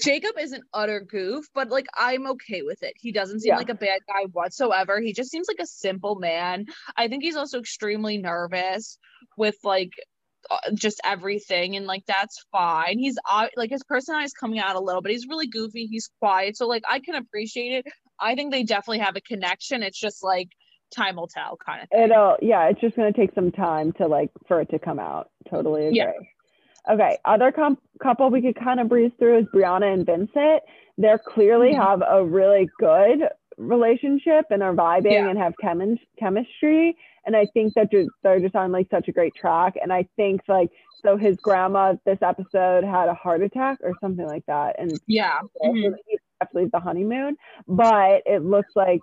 [0.00, 2.94] Jacob is an utter goof, but like I'm okay with it.
[2.96, 3.56] He doesn't seem yeah.
[3.56, 5.00] like a bad guy whatsoever.
[5.00, 6.66] He just seems like a simple man.
[6.96, 8.98] I think he's also extremely nervous
[9.36, 9.92] with like
[10.74, 12.98] just everything and like that's fine.
[12.98, 15.86] He's uh, like his personality is coming out a little but he's really goofy.
[15.86, 16.56] He's quiet.
[16.56, 17.92] So like i can appreciate it.
[18.20, 19.82] I think they definitely have a connection.
[19.82, 20.48] It's just like
[20.94, 22.04] time will tell kind of thing.
[22.04, 24.98] it'll yeah it's just going to take some time to like for it to come
[24.98, 25.30] out.
[25.50, 25.98] Totally agree.
[25.98, 26.12] Yeah.
[26.92, 30.62] okay other com- couple we could kind of breeze through is brianna and vincent.
[30.98, 31.82] They're clearly mm-hmm.
[31.82, 33.28] have a really good
[33.58, 35.28] relationship and are vibing yeah.
[35.28, 36.96] and have chem- chemistry
[37.26, 37.90] and I think that
[38.22, 39.74] they're just on like such a great track.
[39.80, 40.70] And I think like
[41.02, 45.40] so his grandma this episode had a heart attack or something like that, and yeah,
[45.62, 45.94] mm-hmm.
[46.40, 47.36] definitely the honeymoon.
[47.66, 49.00] But it looks like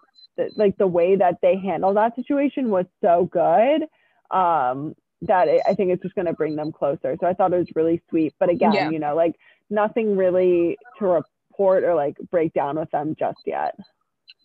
[0.55, 3.83] like the way that they handled that situation was so good.
[4.31, 7.15] Um, that it, I think it's just going to bring them closer.
[7.19, 8.33] So I thought it was really sweet.
[8.39, 8.89] But again, yeah.
[8.89, 9.35] you know, like
[9.69, 13.75] nothing really to report or like break down with them just yet.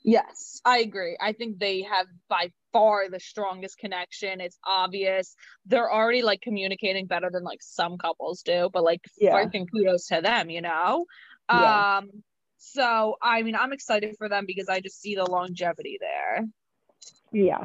[0.05, 1.17] Yes, I agree.
[1.21, 4.41] I think they have by far the strongest connection.
[4.41, 5.35] It's obvious.
[5.67, 9.33] They're already like communicating better than like some couples do, but like yeah.
[9.33, 11.07] freaking kudos to them, you know?
[11.51, 11.99] Yeah.
[11.99, 12.11] Um
[12.59, 16.45] so I mean I'm excited for them because I just see the longevity there.
[17.33, 17.65] Yeah.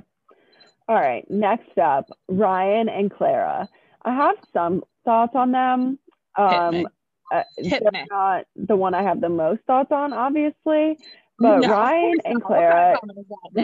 [0.88, 1.30] All right.
[1.30, 3.70] Next up, Ryan and Clara.
[4.04, 6.00] I have some thoughts on them.
[6.38, 6.88] Um
[7.34, 11.00] uh, they're not the one I have the most thoughts on, obviously.
[11.40, 12.96] But no, Ryan and Clara,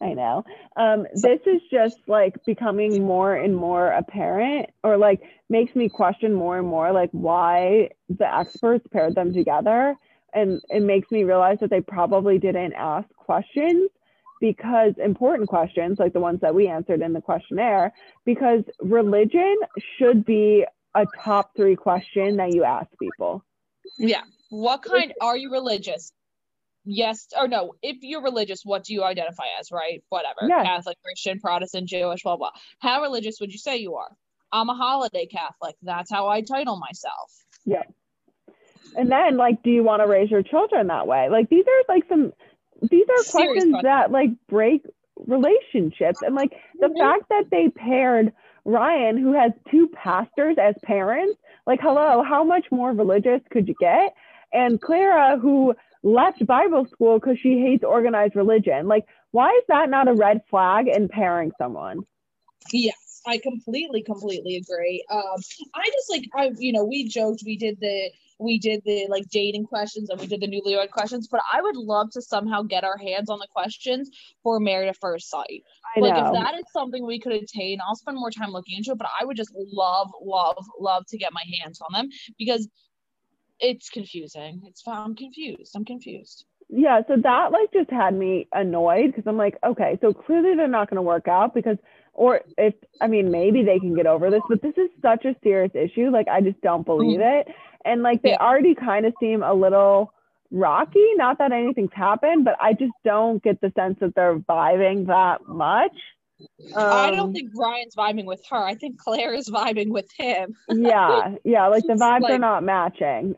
[0.00, 0.44] I know.
[0.76, 6.34] Um, this is just like becoming more and more apparent, or like makes me question
[6.34, 9.96] more and more, like why the experts paired them together,
[10.34, 13.88] and it makes me realize that they probably didn't ask questions
[14.40, 17.94] because important questions like the ones that we answered in the questionnaire
[18.26, 19.56] because religion
[19.96, 23.42] should be a top three question that you ask people.
[23.98, 24.22] Yeah.
[24.50, 26.12] What kind are you religious
[26.84, 30.02] yes or no if you're religious what do you identify as right?
[30.08, 30.40] Whatever.
[30.46, 30.64] Yes.
[30.64, 32.50] catholic christian protestant jewish blah blah.
[32.78, 34.10] How religious would you say you are?
[34.52, 35.76] I'm a holiday catholic.
[35.82, 37.32] That's how i title myself.
[37.64, 37.82] Yeah
[38.96, 41.28] and then like do you want to raise your children that way?
[41.30, 42.32] Like these are like some
[42.82, 43.82] these are questions, questions.
[43.82, 44.82] that like break
[45.26, 46.20] relationships.
[46.22, 46.98] And like the mm-hmm.
[46.98, 48.32] fact that they paired
[48.64, 53.74] ryan who has two pastors as parents like hello how much more religious could you
[53.78, 54.14] get?
[54.52, 55.74] And clara who
[56.04, 58.86] left Bible school because she hates organized religion.
[58.86, 62.00] Like, why is that not a red flag in pairing someone?
[62.72, 65.04] Yes, I completely, completely agree.
[65.10, 65.40] Um,
[65.74, 69.28] I just like I, you know, we joked, we did the we did the like
[69.30, 72.84] dating questions and we did the newlywed questions, but I would love to somehow get
[72.84, 74.10] our hands on the questions
[74.42, 75.62] for married at first sight.
[75.96, 76.26] I like know.
[76.26, 78.98] if that is something we could attain, I'll spend more time looking into it.
[78.98, 82.68] But I would just love, love, love to get my hands on them because
[83.60, 84.62] it's confusing.
[84.66, 85.74] It's I'm confused.
[85.74, 86.44] I'm confused.
[86.68, 90.68] Yeah, so that like just had me annoyed because I'm like, okay, so clearly they're
[90.68, 91.76] not going to work out because
[92.12, 95.34] or if I mean maybe they can get over this, but this is such a
[95.42, 96.10] serious issue.
[96.10, 97.48] Like I just don't believe mm-hmm.
[97.50, 97.54] it.
[97.84, 100.12] And like they already kind of seem a little
[100.50, 101.04] rocky.
[101.16, 105.46] Not that anything's happened, but I just don't get the sense that they're vibing that
[105.46, 105.92] much.
[106.40, 108.56] Um, I don't um, think Ryan's vibing with her.
[108.56, 110.54] I think Claire is vibing with him.
[110.68, 113.36] yeah, yeah, like the vibes like, are not matching.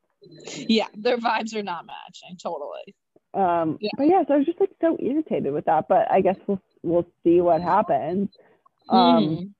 [0.56, 2.94] yeah, their vibes are not matching totally.
[3.34, 3.90] Um, yeah.
[3.96, 5.86] but yeah, so I was just like so irritated with that.
[5.88, 8.28] But I guess we'll we'll see what happens.
[8.88, 9.50] Um, mm.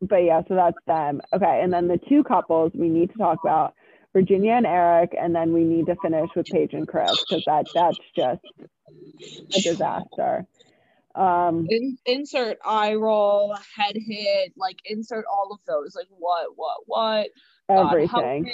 [0.00, 1.20] but yeah, so that's them.
[1.32, 3.74] Okay, and then the two couples we need to talk about
[4.12, 7.66] Virginia and Eric, and then we need to finish with Paige and Chris because that
[7.72, 8.42] that's just
[9.56, 10.46] a disaster.
[11.14, 15.94] Um, In, insert eye roll, head hit, like insert all of those.
[15.94, 17.28] Like what, what, what?
[17.68, 18.50] Everything.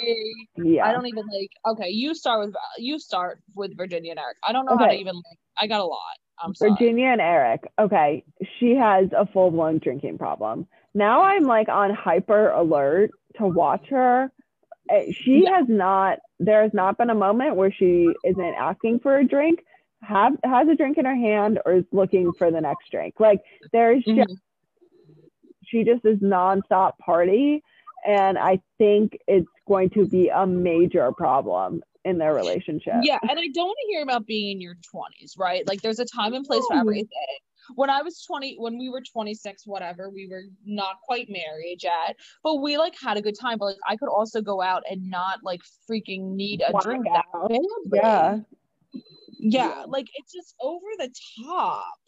[0.57, 0.85] yeah.
[0.85, 1.51] I don't even like.
[1.67, 4.37] Okay, you start with you start with Virginia and Eric.
[4.47, 4.83] I don't know okay.
[4.83, 5.15] how to even.
[5.15, 5.99] Like, I got a lot.
[6.39, 6.71] I'm sorry.
[6.71, 7.63] Virginia and Eric.
[7.79, 8.23] Okay,
[8.59, 10.67] she has a full blown drinking problem.
[10.93, 14.31] Now I'm like on hyper alert to watch her.
[14.89, 15.57] Eh, she yeah.
[15.57, 16.19] has not.
[16.39, 19.59] There has not been a moment where she isn't asking for a drink
[20.01, 23.15] have has a drink in her hand or is looking for the next drink.
[23.19, 23.41] Like
[23.71, 24.19] there's mm-hmm.
[24.19, 24.39] just
[25.67, 27.63] she just is nonstop party.
[28.05, 32.93] And I think it's going to be a major problem in their relationship.
[33.01, 33.17] Yeah.
[33.21, 35.67] And I don't want to hear about being in your 20s, right?
[35.67, 37.09] Like there's a time and place for everything.
[37.75, 42.15] When I was 20, when we were 26, whatever, we were not quite married yet,
[42.43, 43.57] but we like had a good time.
[43.57, 47.25] But like I could also go out and not like freaking need a drink that
[47.91, 48.37] Yeah
[49.39, 51.09] yeah like it's just over the
[51.43, 51.99] top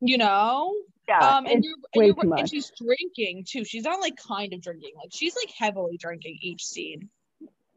[0.00, 0.74] you know?
[1.08, 3.64] Yeah um and you're, and, you're, and she's drinking too.
[3.64, 4.92] She's not like kind of drinking.
[4.96, 7.08] Like she's like heavily drinking each scene.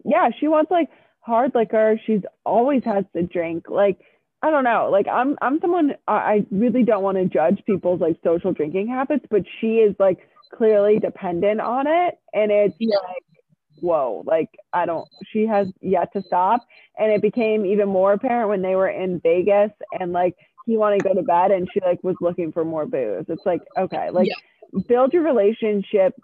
[0.05, 0.89] Yeah she wants like
[1.19, 1.99] hard liquor.
[2.05, 3.69] She's always has to drink.
[3.69, 3.99] Like
[4.41, 4.89] I don't know.
[4.91, 9.25] Like I'm I'm someone I really don't want to judge people's like social drinking habits,
[9.29, 10.19] but she is like
[10.53, 12.19] clearly dependent on it.
[12.33, 12.97] And it's yeah.
[12.97, 13.23] like
[13.83, 16.65] whoa, like I don't, she has yet to stop.
[16.97, 20.99] And it became even more apparent when they were in Vegas and like he wanted
[20.99, 23.25] to go to bed and she like was looking for more booze.
[23.27, 24.81] It's like, okay, like yeah.
[24.87, 26.15] build your relationship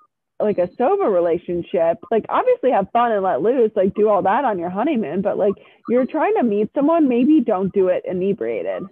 [0.41, 1.97] like a sober relationship.
[2.09, 5.37] Like obviously have fun and let loose, like do all that on your honeymoon, but
[5.37, 5.55] like
[5.89, 8.83] you're trying to meet someone, maybe don't do it inebriated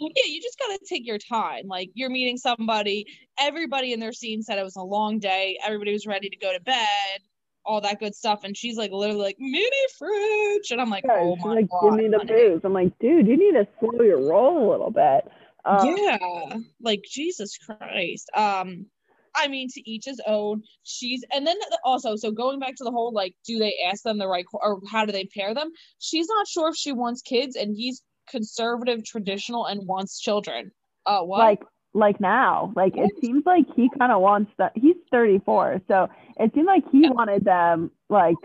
[0.00, 1.66] yeah, you just got to take your time.
[1.66, 3.06] Like you're meeting somebody,
[3.38, 5.58] everybody in their scene said it was a long day.
[5.64, 7.20] Everybody was ready to go to bed
[7.64, 8.44] all that good stuff.
[8.44, 10.70] And she's like literally like mini fridge.
[10.70, 12.32] And I'm like, yeah, oh my like, God, give me the honey.
[12.32, 12.60] booze.
[12.64, 15.30] I'm like, dude, you need to slow your roll a little bit.
[15.64, 18.30] Um, yeah, like Jesus Christ.
[18.34, 18.86] Um,
[19.34, 20.62] I mean, to each his own.
[20.82, 24.18] She's and then also, so going back to the whole like, do they ask them
[24.18, 25.70] the right or how do they pair them?
[25.98, 30.72] She's not sure if she wants kids, and he's conservative, traditional, and wants children.
[31.06, 31.38] Uh, what?
[31.38, 31.62] Like
[31.92, 32.72] like now.
[32.76, 34.72] Like it seems like he kind of wants that.
[34.74, 37.10] He's 34, so it seemed like he yeah.
[37.10, 38.36] wanted them like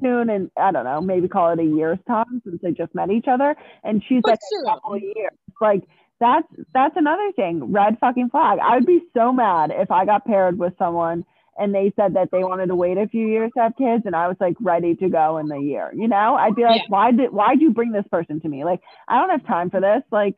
[0.00, 3.10] soon, and I don't know, maybe call it a year's time since they just met
[3.10, 3.54] each other.
[3.84, 5.32] And she's but like a couple years.
[5.60, 5.84] Like
[6.18, 7.72] that's that's another thing.
[7.72, 8.58] Red fucking flag.
[8.62, 11.24] I would be so mad if I got paired with someone
[11.58, 14.16] and they said that they wanted to wait a few years to have kids and
[14.16, 15.90] I was like ready to go in the year.
[15.94, 16.88] You know, I'd be like, yeah.
[16.88, 18.64] why did why'd you bring this person to me?
[18.64, 20.02] Like, I don't have time for this.
[20.10, 20.36] Like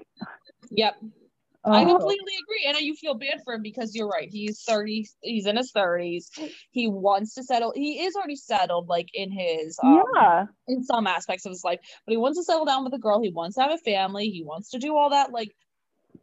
[0.70, 0.94] Yep.
[1.64, 1.72] Oh.
[1.72, 2.64] I completely agree.
[2.66, 4.28] And you feel bad for him because you're right.
[4.28, 6.26] He's 30, he's in his 30s.
[6.72, 7.72] He wants to settle.
[7.74, 11.78] He is already settled, like in his, um, yeah, in some aspects of his life,
[12.04, 13.22] but he wants to settle down with a girl.
[13.22, 14.28] He wants to have a family.
[14.28, 15.54] He wants to do all that, like,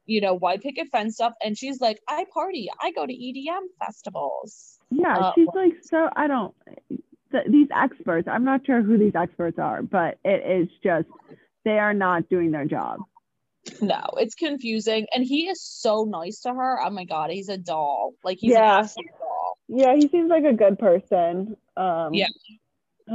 [0.05, 1.33] you know, white picket fence stuff.
[1.43, 4.77] And she's like, I party, I go to EDM festivals.
[4.91, 6.53] Yeah, uh, she's like, so I don't,
[7.31, 11.07] th- these experts, I'm not sure who these experts are, but it is just,
[11.63, 12.99] they are not doing their job
[13.81, 15.07] no, it's confusing.
[15.13, 16.79] And he is so nice to her.
[16.83, 18.13] Oh my god, he's a doll.
[18.23, 18.81] Like he's yeah.
[18.81, 19.57] doll.
[19.67, 21.55] Yeah, he seems like a good person.
[21.77, 22.27] Um yeah.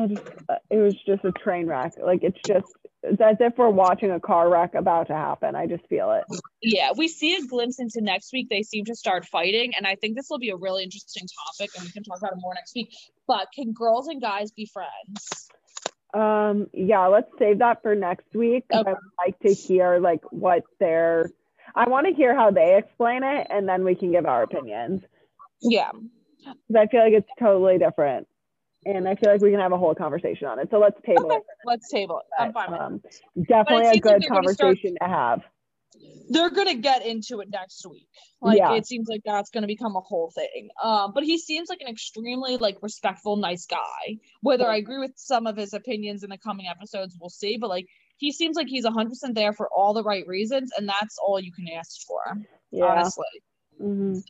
[0.09, 0.23] Just,
[0.71, 1.93] it was just a train wreck.
[2.03, 2.67] Like it's just
[3.05, 5.55] it's as if we're watching a car wreck about to happen.
[5.55, 6.25] I just feel it.
[6.63, 8.49] Yeah, we see a glimpse into next week.
[8.49, 11.71] They seem to start fighting, and I think this will be a really interesting topic,
[11.77, 12.95] and we can talk about it more next week.
[13.27, 15.51] But can girls and guys be friends?
[16.15, 18.65] Um, yeah, let's save that for next week.
[18.73, 18.89] Okay.
[18.89, 21.31] I would like to hear like what their
[21.75, 25.03] I want to hear how they explain it and then we can give our opinions.
[25.61, 25.91] Yeah.
[26.39, 28.29] Because I feel like it's totally different.
[28.87, 30.69] And I feel like we can have a whole conversation on it.
[30.71, 31.37] So let's table okay.
[31.37, 31.43] it.
[31.65, 32.57] Let's table it.
[32.57, 33.03] Um,
[33.49, 35.41] definitely a good like conversation start- to have
[36.29, 38.09] they're gonna get into it next week.
[38.41, 38.75] Like yeah.
[38.75, 40.69] it seems like that's gonna become a whole thing.
[40.83, 44.19] Um, but he seems like an extremely like respectful, nice guy.
[44.41, 47.57] Whether I agree with some of his opinions in the coming episodes, we'll see.
[47.57, 47.87] But like
[48.17, 51.41] he seems like he's hundred percent there for all the right reasons, and that's all
[51.41, 52.23] you can ask for.
[52.71, 52.85] Yeah.
[52.87, 53.25] Honestly.
[53.81, 54.23] Mhm.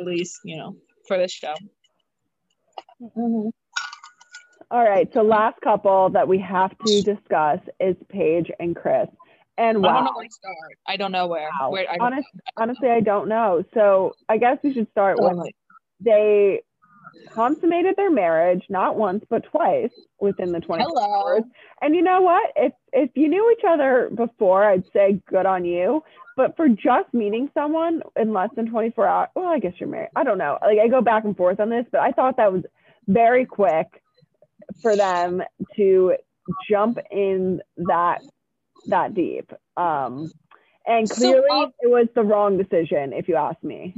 [0.00, 1.54] At least, you know, for this show.
[3.00, 3.48] Mm-hmm.
[4.70, 5.08] All right.
[5.12, 9.08] So last couple that we have to discuss is Paige and Chris.
[9.58, 10.78] And I don't know where to start.
[10.86, 11.50] I don't know where.
[11.60, 11.70] wow.
[11.70, 12.26] where I Honest,
[12.56, 13.64] honestly, I don't know.
[13.74, 15.46] So I guess we should start with know.
[16.00, 16.62] they
[17.34, 19.90] consummated their marriage not once but twice
[20.20, 21.22] within the 24 Hello.
[21.22, 21.42] hours.
[21.80, 22.50] And you know what?
[22.56, 26.02] If if you knew each other before, I'd say good on you.
[26.36, 30.08] But for just meeting someone in less than 24 hours, well, I guess you're married.
[30.16, 30.56] I don't know.
[30.62, 32.62] Like I go back and forth on this, but I thought that was
[33.06, 34.02] very quick
[34.80, 35.42] for them
[35.76, 36.14] to
[36.70, 38.22] jump in that
[38.86, 39.52] that deep.
[39.76, 40.30] Um
[40.86, 43.94] and So, clearly um, it was the wrong decision, if you ask me.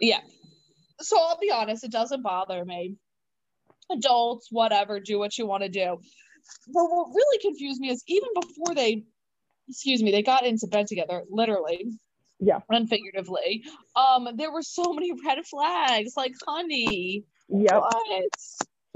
[0.00, 0.20] Yeah.
[1.00, 2.96] So I'll be honest, it doesn't bother me.
[3.90, 5.98] Adults, whatever, do what you want to do.
[6.66, 9.04] But what really confused me is even before they,
[9.68, 11.86] excuse me, they got into bed together, literally
[12.38, 12.60] Yeah.
[12.70, 13.64] and figuratively,
[13.94, 16.12] um, there were so many red flags.
[16.16, 17.82] Like, honey, Yep.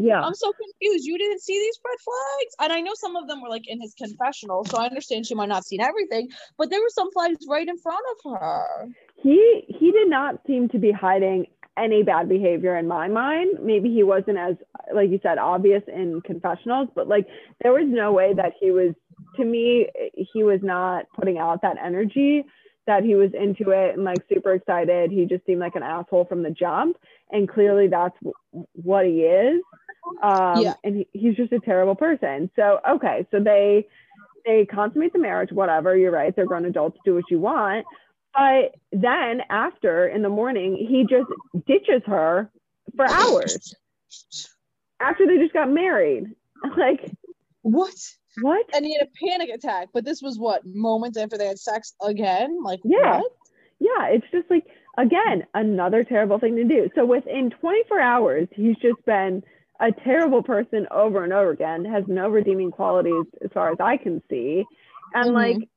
[0.02, 0.20] Yeah.
[0.20, 1.04] I'm so confused.
[1.06, 2.54] You didn't see these red flags?
[2.60, 5.34] And I know some of them were like in his confessional, so I understand she
[5.34, 6.28] might not have seen everything,
[6.58, 8.88] but there were some flags right in front of her.
[9.22, 11.46] he he did not seem to be hiding
[11.78, 14.56] any bad behavior in my mind maybe he wasn't as
[14.94, 17.26] like you said obvious in confessionals but like
[17.62, 18.92] there was no way that he was
[19.36, 22.44] to me he was not putting out that energy
[22.86, 26.24] that he was into it and like super excited he just seemed like an asshole
[26.24, 26.96] from the jump
[27.30, 28.16] and clearly that's
[28.74, 29.62] what he is
[30.22, 30.74] um Yeah.
[30.84, 33.86] and he, he's just a terrible person so okay so they
[34.46, 37.86] they consummate the marriage whatever you're right they're grown adults do what you want
[38.34, 41.28] but then after in the morning, he just
[41.66, 42.50] ditches her
[42.96, 43.74] for hours
[45.00, 46.26] after they just got married.
[46.76, 47.10] Like,
[47.62, 47.94] What?
[48.42, 48.66] what?
[48.74, 51.94] And he had a panic attack, but this was what moments after they had sex
[52.02, 52.62] again?
[52.62, 53.16] Like, Yeah.
[53.20, 53.32] what?
[53.78, 54.66] Yeah, it's just like,
[54.98, 56.90] again, another terrible thing to do.
[56.94, 59.42] So within 24 hours, he's just been
[59.80, 63.96] a terrible person over and over again, has no redeeming qualities as far as I
[63.96, 64.64] can see.
[65.14, 65.34] And Mhm.
[65.34, 65.68] like,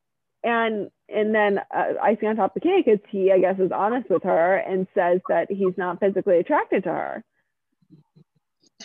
[0.44, 3.72] and and then uh, icing on top of the cake is he, I guess, is
[3.72, 7.24] honest with her and says that he's not physically attracted to her.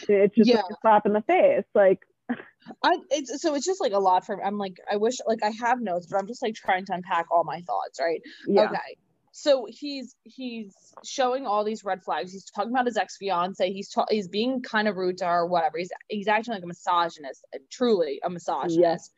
[0.09, 1.65] It's just like a slap in the face.
[1.75, 2.01] Like,
[2.83, 4.43] I it's so it's just like a lot for me.
[4.45, 7.27] I'm like, I wish like I have notes, but I'm just like trying to unpack
[7.31, 8.21] all my thoughts, right?
[8.47, 8.97] yeah, Okay.
[9.41, 10.75] So he's he's
[11.05, 12.33] showing all these red flags.
[12.33, 13.73] He's talking about his ex fiance.
[13.73, 15.79] He's ta- he's being kind of rude to her, whatever.
[15.79, 18.81] He's he's acting like a misogynist, truly a misogynist.
[18.81, 19.11] Yes.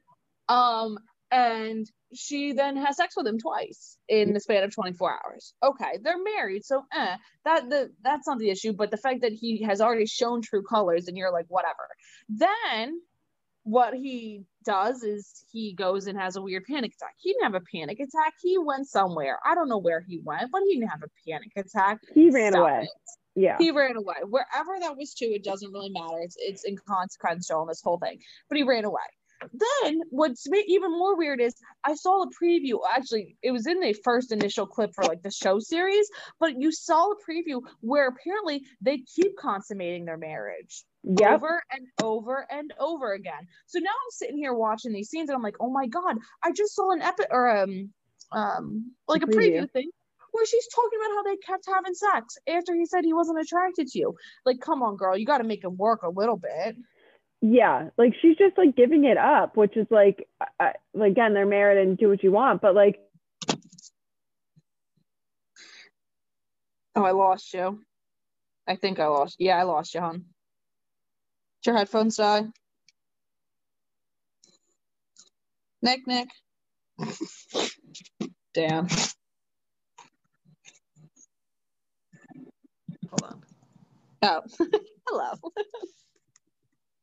[0.46, 0.98] Um,
[1.30, 5.54] and she then has sex with him twice in the span of 24 hours.
[5.62, 7.16] Okay, they're married, so eh,
[7.46, 8.74] that the that's not the issue.
[8.74, 11.88] But the fact that he has already shown true colors, and you're like, whatever.
[12.28, 13.00] Then
[13.62, 17.14] what he does is he goes and has a weird panic attack.
[17.18, 18.34] He didn't have a panic attack.
[18.42, 19.38] He went somewhere.
[19.44, 21.98] I don't know where he went, but he didn't have a panic attack.
[22.14, 22.82] he ran Stop away.
[22.82, 22.88] it.
[23.36, 24.16] Yeah, He ran away.
[24.28, 26.18] Wherever that was to, it doesn't really matter.
[26.20, 28.18] It's it's inconsequential in this whole thing.
[28.48, 29.00] But he ran away.
[29.52, 32.78] Then what's even more weird is I saw a preview.
[32.94, 36.72] Actually, it was in the first initial clip for like the show series, but you
[36.72, 42.72] saw a preview where apparently they keep consummating their marriage yep, over and over and
[42.78, 43.46] over again.
[43.66, 46.52] So now I'm sitting here watching these scenes and I'm like, oh my god, I
[46.52, 47.90] just saw an epi or um
[48.32, 49.62] um like a preview.
[49.62, 49.70] preview.
[49.70, 49.90] thing
[50.32, 53.88] where she's talking about how they kept having sex after he said he wasn't attracted
[53.88, 54.14] to you.
[54.44, 56.76] Like, come on, girl, you got to make him work a little bit.
[57.42, 57.90] Yeah.
[57.98, 61.86] Like she's just like giving it up, which is like, I, I- again, they're married
[61.86, 63.00] and do what you want, but like,
[66.94, 67.80] Oh, I lost you.
[68.68, 69.36] I think I lost.
[69.38, 70.18] Yeah, I lost you, hon.
[71.62, 72.44] Did your headphones die?
[75.82, 76.28] Nick, Nick.
[78.54, 78.88] Damn.
[83.10, 83.42] Hold on.
[84.22, 84.42] Oh,
[85.08, 85.32] hello.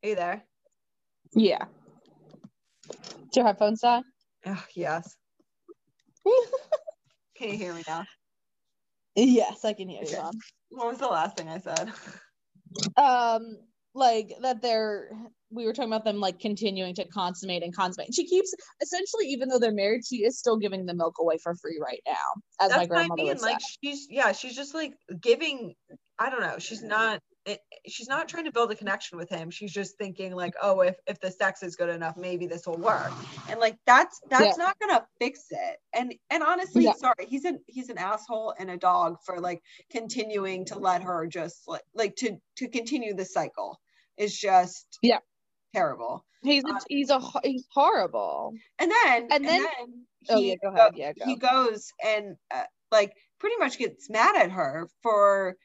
[0.08, 0.44] Are you there?
[1.34, 1.66] Yeah.
[2.88, 4.06] Did your headphones on?
[4.46, 5.18] Oh, yes.
[7.38, 8.06] Can you hear me now?
[9.18, 10.16] yes, I can hear you.
[10.16, 10.30] Okay.
[10.70, 11.92] What was the last thing I said?
[12.96, 13.58] um
[13.94, 15.10] like that they're
[15.50, 18.14] we were talking about them like continuing to consummate and consummate.
[18.14, 21.54] She keeps essentially, even though they're married, she is still giving the milk away for
[21.56, 22.14] free right now,
[22.62, 23.28] as my That's what I grandmother mean.
[23.34, 23.68] would Like say.
[23.84, 25.76] she's yeah, she's just like giving.
[26.18, 26.60] I don't know.
[26.60, 27.20] She's not.
[27.48, 29.50] It, she's not trying to build a connection with him.
[29.50, 32.78] She's just thinking like, oh, if if the sex is good enough, maybe this will
[32.78, 33.12] work.
[33.50, 35.78] And like that's that's not gonna fix it.
[35.94, 36.94] And and honestly, Yeah.
[36.94, 41.26] sorry, he's an he's an asshole and a dog for like continuing to let her
[41.26, 43.80] just like like to to continue the cycle
[44.18, 45.20] is just Yeah.
[45.74, 46.26] terrible.
[46.44, 48.54] He's a, Uh, he's a he's horrible.
[48.78, 49.66] And then And then-
[50.30, 50.94] Oh, he yeah, go go- ahead.
[50.98, 51.26] Yeah, go.
[51.26, 55.56] he goes and uh, like pretty much gets mad at her for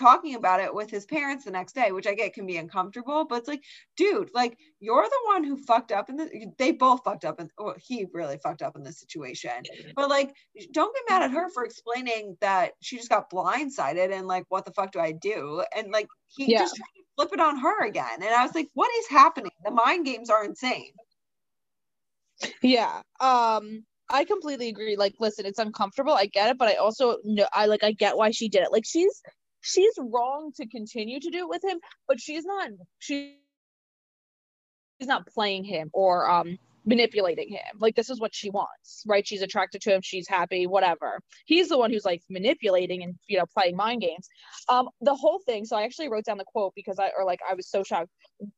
[0.00, 3.26] talking about it with his parents the next day, which I get can be uncomfortable,
[3.28, 3.62] but it's like,
[3.96, 7.50] dude, like you're the one who fucked up in the they both fucked up and
[7.58, 9.62] well, he really fucked up in this situation.
[9.94, 10.34] But like
[10.72, 14.64] don't be mad at her for explaining that she just got blindsided and like what
[14.64, 15.62] the fuck do I do?
[15.76, 16.60] And like he yeah.
[16.60, 18.22] just tried to flip it on her again.
[18.22, 19.52] And I was like, what is happening?
[19.64, 20.92] The mind games are insane.
[22.62, 23.02] Yeah.
[23.20, 24.96] Um I completely agree.
[24.96, 26.12] Like, listen, it's uncomfortable.
[26.12, 28.72] I get it, but I also know I like I get why she did it.
[28.72, 29.22] Like, she's
[29.60, 33.34] she's wrong to continue to do it with him, but she's not she's
[35.00, 37.78] not playing him or um manipulating him.
[37.78, 39.26] Like this is what she wants, right?
[39.26, 41.20] She's attracted to him, she's happy, whatever.
[41.44, 44.28] He's the one who's like manipulating and you know playing mind games.
[44.68, 47.40] Um the whole thing, so I actually wrote down the quote because I or like
[47.48, 48.08] I was so shocked.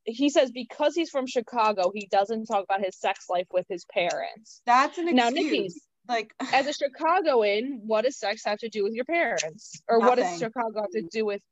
[0.05, 3.84] He says because he's from Chicago, he doesn't talk about his sex life with his
[3.92, 4.62] parents.
[4.66, 5.16] That's an excuse.
[5.16, 9.80] Now Niki's like as a Chicagoan, what does sex have to do with your parents?
[9.88, 10.09] Or nothing.
[10.09, 11.42] what does Chicago have to do with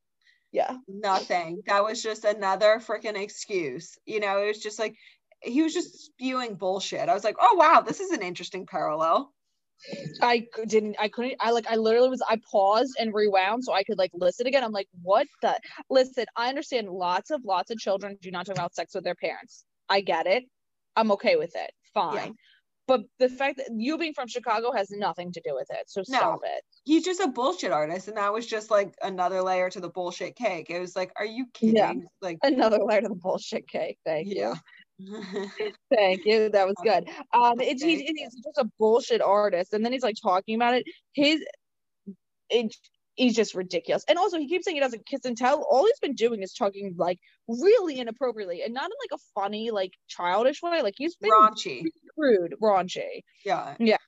[0.53, 0.77] yeah.
[0.89, 1.63] Nothing.
[1.67, 3.97] That was just another freaking excuse.
[4.05, 4.97] You know, it was just like
[5.43, 7.09] he was just spewing bullshit.
[7.09, 9.33] I was like, oh wow, this is an interesting parallel.
[10.21, 13.83] I didn't, I couldn't, I like, I literally was, I paused and rewound so I
[13.83, 14.63] could like listen again.
[14.63, 15.59] I'm like, what the?
[15.89, 19.15] Listen, I understand lots of, lots of children do not talk about sex with their
[19.15, 19.65] parents.
[19.89, 20.45] I get it.
[20.97, 21.71] I'm okay with it.
[21.95, 22.15] Fine.
[22.15, 22.33] Yeah.
[22.91, 25.85] But the fact that you being from Chicago has nothing to do with it.
[25.87, 26.65] So stop it.
[26.83, 28.09] He's just a bullshit artist.
[28.09, 30.71] And that was just like another layer to the bullshit cake.
[30.71, 31.77] It was like, are you kidding?
[31.77, 31.93] Yeah.
[32.21, 33.99] Like another layer to the bullshit cake.
[34.05, 34.55] Thank yeah.
[34.99, 35.23] you.
[35.95, 36.49] Thank you.
[36.49, 37.09] That was good.
[37.33, 40.85] Um, it's he's, he's just a bullshit artist, and then he's like talking about it.
[41.13, 41.45] His
[42.51, 42.75] it
[43.21, 44.05] he's just ridiculous.
[44.09, 45.63] And also, he keeps saying he doesn't kiss and tell.
[45.71, 49.71] All he's been doing is talking like really inappropriately, and not in like a funny,
[49.71, 50.83] like childish way.
[50.83, 51.85] Like he's been raunchy,
[52.17, 53.23] rude, raunchy.
[53.45, 53.99] Yeah, yeah,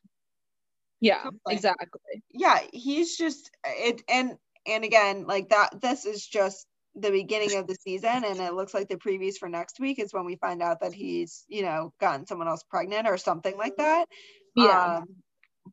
[1.01, 2.23] yeah, exactly.
[2.31, 4.37] Yeah, he's just it, and
[4.67, 5.81] and again, like that.
[5.81, 9.49] This is just the beginning of the season, and it looks like the previews for
[9.49, 13.07] next week is when we find out that he's, you know, gotten someone else pregnant
[13.07, 14.07] or something like that.
[14.55, 15.05] Yeah, um,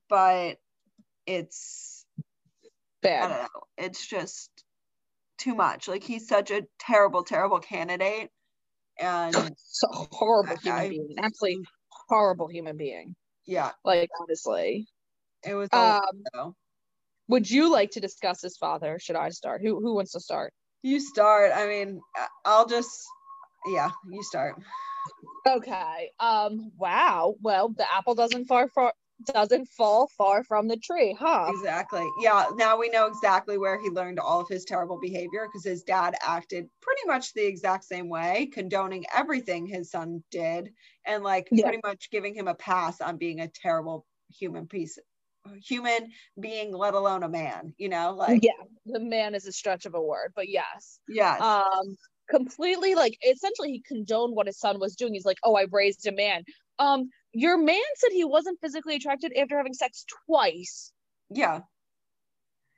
[0.10, 0.58] but
[1.26, 1.99] it's
[3.02, 3.24] bad.
[3.24, 3.62] I don't know.
[3.78, 4.50] It's just
[5.38, 5.88] too much.
[5.88, 8.30] Like he's such a terrible, terrible candidate.
[9.00, 11.16] And so horrible human I, being.
[11.18, 11.66] Absolutely
[12.08, 13.16] horrible human being.
[13.46, 13.72] Yeah.
[13.84, 14.88] Like honestly.
[15.46, 16.54] It was um,
[17.30, 19.00] would you like to discuss his father?
[19.00, 19.62] Should I start?
[19.62, 20.52] Who who wants to start?
[20.82, 21.52] You start.
[21.56, 22.02] I mean,
[22.44, 23.06] I'll just
[23.68, 24.56] yeah, you start.
[25.48, 26.12] Okay.
[26.20, 27.36] Um wow.
[27.42, 28.94] Well, the apple doesn't far far
[29.26, 31.48] doesn't fall far from the tree, huh?
[31.50, 32.08] Exactly.
[32.22, 32.46] Yeah.
[32.56, 36.16] Now we know exactly where he learned all of his terrible behavior because his dad
[36.22, 40.72] acted pretty much the exact same way, condoning everything his son did
[41.06, 41.64] and like yeah.
[41.64, 44.98] pretty much giving him a pass on being a terrible human piece
[45.66, 46.10] human
[46.40, 48.52] being let alone a man you know like yeah
[48.86, 51.96] the man is a stretch of a word but yes yes um
[52.30, 56.06] completely like essentially he condoned what his son was doing he's like oh i raised
[56.08, 56.44] a man
[56.78, 60.92] um your man said he wasn't physically attracted after having sex twice.
[61.30, 61.62] Yeah.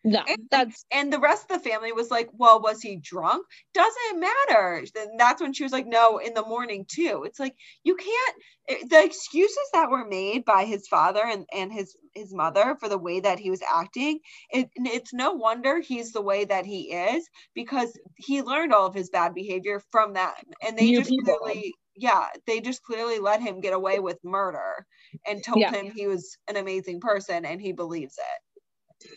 [0.03, 3.45] No, and, that's and the rest of the family was like, well, was he drunk?
[3.75, 4.83] Doesn't matter.
[4.95, 7.23] Then that's when she was like, no, in the morning too.
[7.25, 8.35] It's like you can't.
[8.67, 12.89] Eh, the excuses that were made by his father and and his his mother for
[12.89, 16.91] the way that he was acting, it, it's no wonder he's the way that he
[16.91, 17.23] is
[17.53, 20.33] because he learned all of his bad behavior from that,
[20.65, 21.37] and they just people.
[21.37, 24.85] clearly yeah, they just clearly let him get away with murder
[25.27, 25.71] and told yeah.
[25.71, 28.61] him he was an amazing person and he believes it.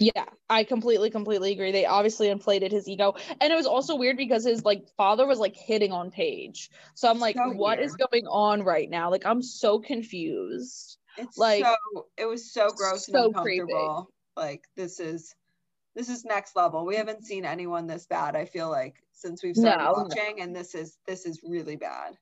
[0.00, 1.72] Yeah, I completely, completely agree.
[1.72, 3.14] They obviously inflated his ego.
[3.40, 6.70] And it was also weird because his like father was like hitting on Paige.
[6.94, 7.90] So I'm like, so what weird.
[7.90, 9.10] is going on right now?
[9.10, 10.98] Like I'm so confused.
[11.16, 14.10] It's like so it was so gross so and uncomfortable.
[14.36, 14.48] Creepy.
[14.48, 15.34] Like this is
[15.94, 16.84] this is next level.
[16.84, 20.42] We haven't seen anyone this bad, I feel like, since we've started no, watching, no.
[20.42, 22.16] and this is this is really bad.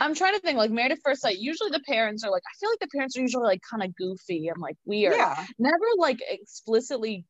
[0.00, 1.38] I'm trying to think like married at first sight.
[1.38, 3.94] Usually the parents are like, I feel like the parents are usually like kind of
[3.96, 5.14] goofy and like weird.
[5.16, 5.44] Yeah.
[5.58, 7.24] Never like explicitly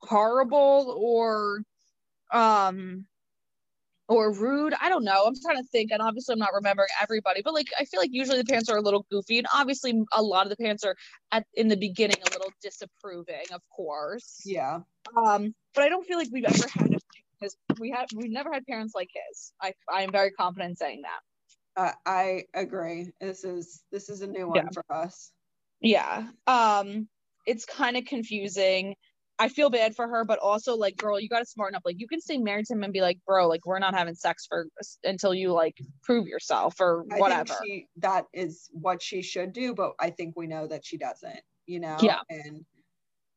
[0.00, 1.62] horrible or
[2.32, 3.06] um
[4.08, 4.74] or rude.
[4.80, 5.24] I don't know.
[5.24, 8.10] I'm trying to think, and obviously I'm not remembering everybody, but like I feel like
[8.12, 10.96] usually the parents are a little goofy, and obviously a lot of the parents are
[11.30, 14.42] at in the beginning a little disapproving, of course.
[14.44, 14.80] Yeah.
[15.16, 16.90] Um, but I don't feel like we've ever had
[17.40, 19.52] his we have we've never had parents like his.
[19.62, 21.20] I I am very confident saying that.
[21.76, 23.12] Uh, I agree.
[23.20, 24.68] This is this is a new one yeah.
[24.72, 25.32] for us.
[25.80, 26.28] Yeah.
[26.46, 27.08] Um,
[27.46, 28.94] it's kind of confusing.
[29.38, 31.82] I feel bad for her, but also like, girl, you got to smarten up.
[31.86, 34.14] Like, you can stay married to him and be like, bro, like, we're not having
[34.14, 34.66] sex for
[35.02, 37.54] until you like prove yourself or whatever.
[37.64, 41.40] She, that is what she should do, but I think we know that she doesn't.
[41.66, 41.96] You know.
[42.02, 42.20] Yeah.
[42.28, 42.66] And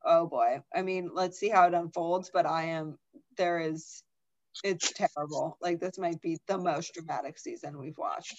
[0.03, 0.61] oh boy.
[0.75, 2.97] I mean, let's see how it unfolds, but I am
[3.38, 4.03] there is
[4.64, 5.58] it's terrible.
[5.62, 8.36] Like this might be the most dramatic season we've watched.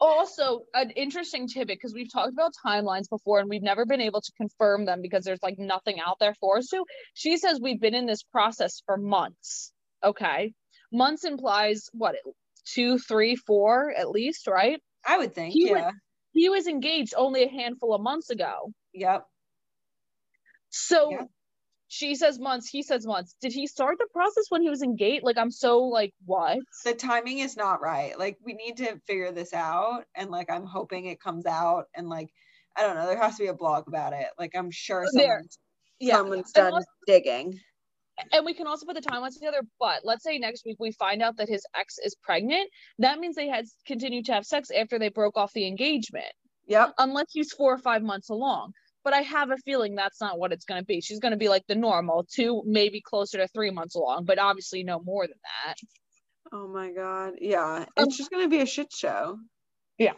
[0.00, 4.20] Also, an interesting tidbit because we've talked about timelines before and we've never been able
[4.20, 6.84] to confirm them because there's like nothing out there for us to.
[7.14, 9.72] She says we've been in this process for months.
[10.04, 10.52] Okay.
[10.92, 12.16] Months implies what,
[12.74, 14.80] two, three, four at least, right?
[15.06, 15.72] I would think, He yeah.
[15.86, 15.94] was-
[16.32, 18.72] He was engaged only a handful of months ago.
[18.94, 19.24] Yep.
[20.70, 21.22] So Yeah.
[21.88, 23.34] She says months, he says months.
[23.40, 25.24] Did he start the process when he was engaged?
[25.24, 26.58] Like, I'm so like, what?
[26.84, 28.18] The timing is not right.
[28.18, 32.08] Like we need to figure this out and like I'm hoping it comes out and
[32.08, 32.28] like
[32.76, 34.26] I don't know, there has to be a blog about it.
[34.38, 35.58] Like I'm sure someone's,
[35.98, 36.16] Yeah.
[36.16, 37.58] someone's done also- digging.
[38.32, 41.22] and we can also put the timelines together but let's say next week we find
[41.22, 42.68] out that his ex is pregnant
[42.98, 46.26] that means they had continued to have sex after they broke off the engagement
[46.66, 46.94] Yep.
[46.98, 48.72] unless he's four or five months along
[49.04, 51.38] but i have a feeling that's not what it's going to be she's going to
[51.38, 55.26] be like the normal two maybe closer to three months along but obviously no more
[55.26, 55.74] than that
[56.50, 57.34] Oh my god.
[57.42, 57.84] Yeah.
[57.96, 59.38] Um, It's just gonna be a shit show.
[59.98, 60.14] Yeah.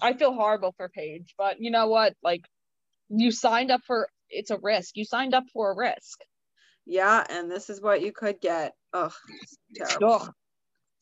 [0.00, 2.42] I feel horrible for paige but you know what like
[3.08, 6.20] you signed up for it's a risk you signed up for a risk
[6.86, 8.74] Yeah, and this is what you could get.
[8.92, 9.12] Ugh,
[9.74, 10.12] terrible.
[10.12, 10.32] Ugh.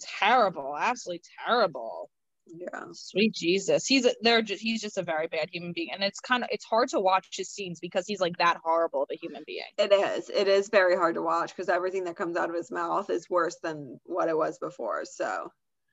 [0.01, 2.09] terrible absolutely terrible
[2.57, 2.85] Yeah.
[2.93, 6.21] Sweet Jesus, he's a, they're just he's just a very bad human being, and it's
[6.21, 9.17] kind of it's hard to watch his scenes because he's like that horrible of a
[9.17, 9.63] human being.
[9.77, 10.31] It is.
[10.31, 13.29] It is very hard to watch because everything that comes out of his mouth is
[13.31, 15.05] worse than what it was before.
[15.05, 15.51] So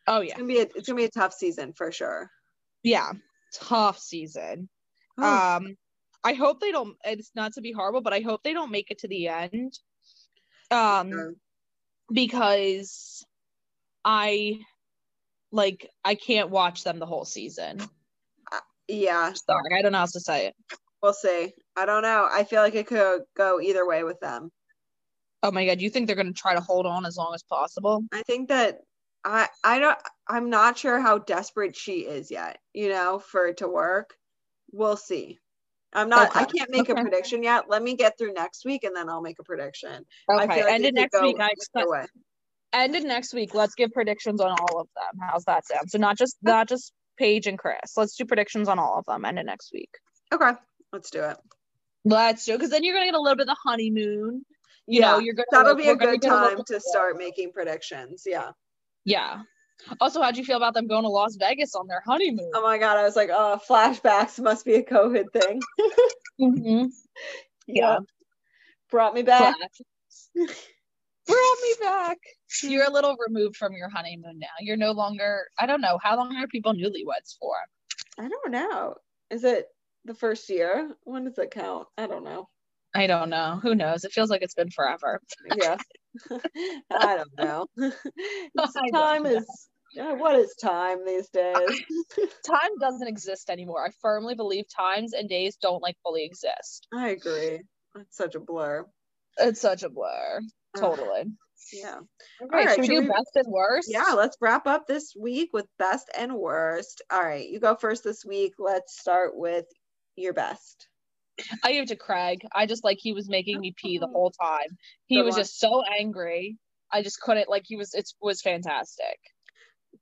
[0.07, 2.29] Oh it's yeah, gonna be a, it's gonna be a tough season for sure.
[2.83, 3.11] yeah,
[3.53, 4.69] tough season.
[5.21, 5.75] Um,
[6.23, 6.97] I hope they don't.
[7.03, 9.73] It's not to be horrible, but I hope they don't make it to the end.
[10.71, 11.33] Um, Sure.
[12.11, 13.25] because
[14.03, 14.59] I
[15.51, 17.79] like I can't watch them the whole season.
[18.51, 20.55] Uh, yeah, Sorry, I don't know how to say it.
[21.01, 21.53] we'll see.
[21.75, 22.27] I don't know.
[22.31, 24.51] I feel like it could go either way with them.
[25.43, 28.03] Oh my god, you think they're gonna try to hold on as long as possible?
[28.11, 28.79] I think that
[29.23, 33.57] I I don't I'm not sure how desperate she is yet, you know, for it
[33.57, 34.15] to work.
[34.71, 35.39] We'll see.
[35.93, 36.93] I'm not I can't make Okay.
[36.93, 37.69] a prediction yet.
[37.69, 40.05] Let me get through next week and then I'll make a prediction.
[40.29, 41.37] I Okay, feel like end it of could next week.
[41.39, 42.05] I expect way.
[42.75, 43.53] End of next week.
[43.53, 45.19] Let's give predictions on all of them.
[45.29, 45.89] How's that sound?
[45.89, 47.95] So not just not just Paige and Chris.
[47.95, 49.25] Let's do predictions on all of them.
[49.25, 49.89] End of next week.
[50.33, 50.51] Okay,
[50.91, 51.37] let's do it.
[52.03, 52.57] Let's do it.
[52.57, 54.45] because then you're gonna get a little bit of the honeymoon.
[54.87, 57.17] You know, you're gonna That'll like, be a we're gonna good little time to start
[57.17, 58.23] making predictions.
[58.25, 58.51] Yeah.
[59.03, 59.41] Yeah.
[59.99, 62.51] Also, how'd you feel about them going to Las Vegas on their honeymoon?
[62.53, 65.61] Oh my god, I was like, oh, flashbacks must be a COVID thing.
[66.39, 66.89] Mhm.
[67.65, 67.99] Yeah.
[68.91, 69.55] Brought me back.
[71.27, 72.17] Brought me back.
[72.63, 74.47] You're a little removed from your honeymoon now.
[74.59, 75.47] You're no longer.
[75.59, 77.55] I don't know how long are people newlyweds for.
[78.17, 78.95] I don't know.
[79.29, 79.67] Is it
[80.05, 80.91] the first year?
[81.03, 81.87] When does it count?
[81.97, 82.47] I don't know.
[82.93, 83.59] I don't know.
[83.61, 84.05] Who knows?
[84.05, 85.19] It feels like it's been forever.
[85.57, 85.77] Yeah.
[86.91, 87.65] I don't know.
[87.77, 89.29] It's- I don't time know.
[89.37, 91.81] is what is time these days?
[92.45, 93.85] time doesn't exist anymore.
[93.85, 96.87] I firmly believe times and days don't like fully exist.
[96.93, 97.61] I agree.
[97.97, 98.85] It's such a blur.
[99.37, 100.39] It's such a blur.
[100.79, 101.23] Totally.
[101.73, 101.99] yeah.
[102.41, 103.89] Okay, right, should we do we- best and worst?
[103.91, 107.01] Yeah, let's wrap up this week with best and worst.
[107.11, 108.53] All right, you go first this week.
[108.59, 109.65] Let's start with
[110.15, 110.87] your best.
[111.63, 112.41] I give it to Craig.
[112.53, 114.11] I just like he was making me pee the oh.
[114.11, 114.77] whole time.
[115.07, 115.41] He Good was one.
[115.41, 116.57] just so angry.
[116.91, 119.17] I just couldn't like he was it was fantastic.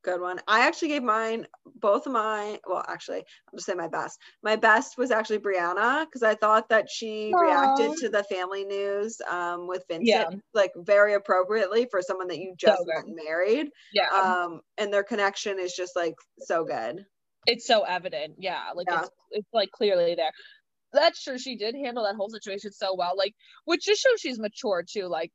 [0.04, 0.40] Good one.
[0.50, 1.48] I actually gave mine,
[1.80, 2.58] both of mine.
[2.68, 4.20] Well, actually, I'll just say my best.
[4.44, 7.40] My best was actually Brianna because I thought that she Aw.
[7.40, 10.30] reacted to the family news um, with Vincent Yeah.
[10.54, 12.92] like very appropriately for someone that you just good.
[12.94, 13.68] gotten married.
[13.94, 14.10] Yeah.
[14.10, 17.06] Um, and their connection is just like so good.
[17.48, 18.36] it's so evident.
[18.40, 18.72] Yeah.
[18.76, 19.02] Like Yeah.
[19.02, 20.32] it's it's like clearly there.
[20.92, 21.38] That's true.
[21.40, 23.14] She did handle that whole situation so well.
[23.18, 23.34] Like,
[23.66, 25.08] which just shows she's mature too.
[25.08, 25.32] Like,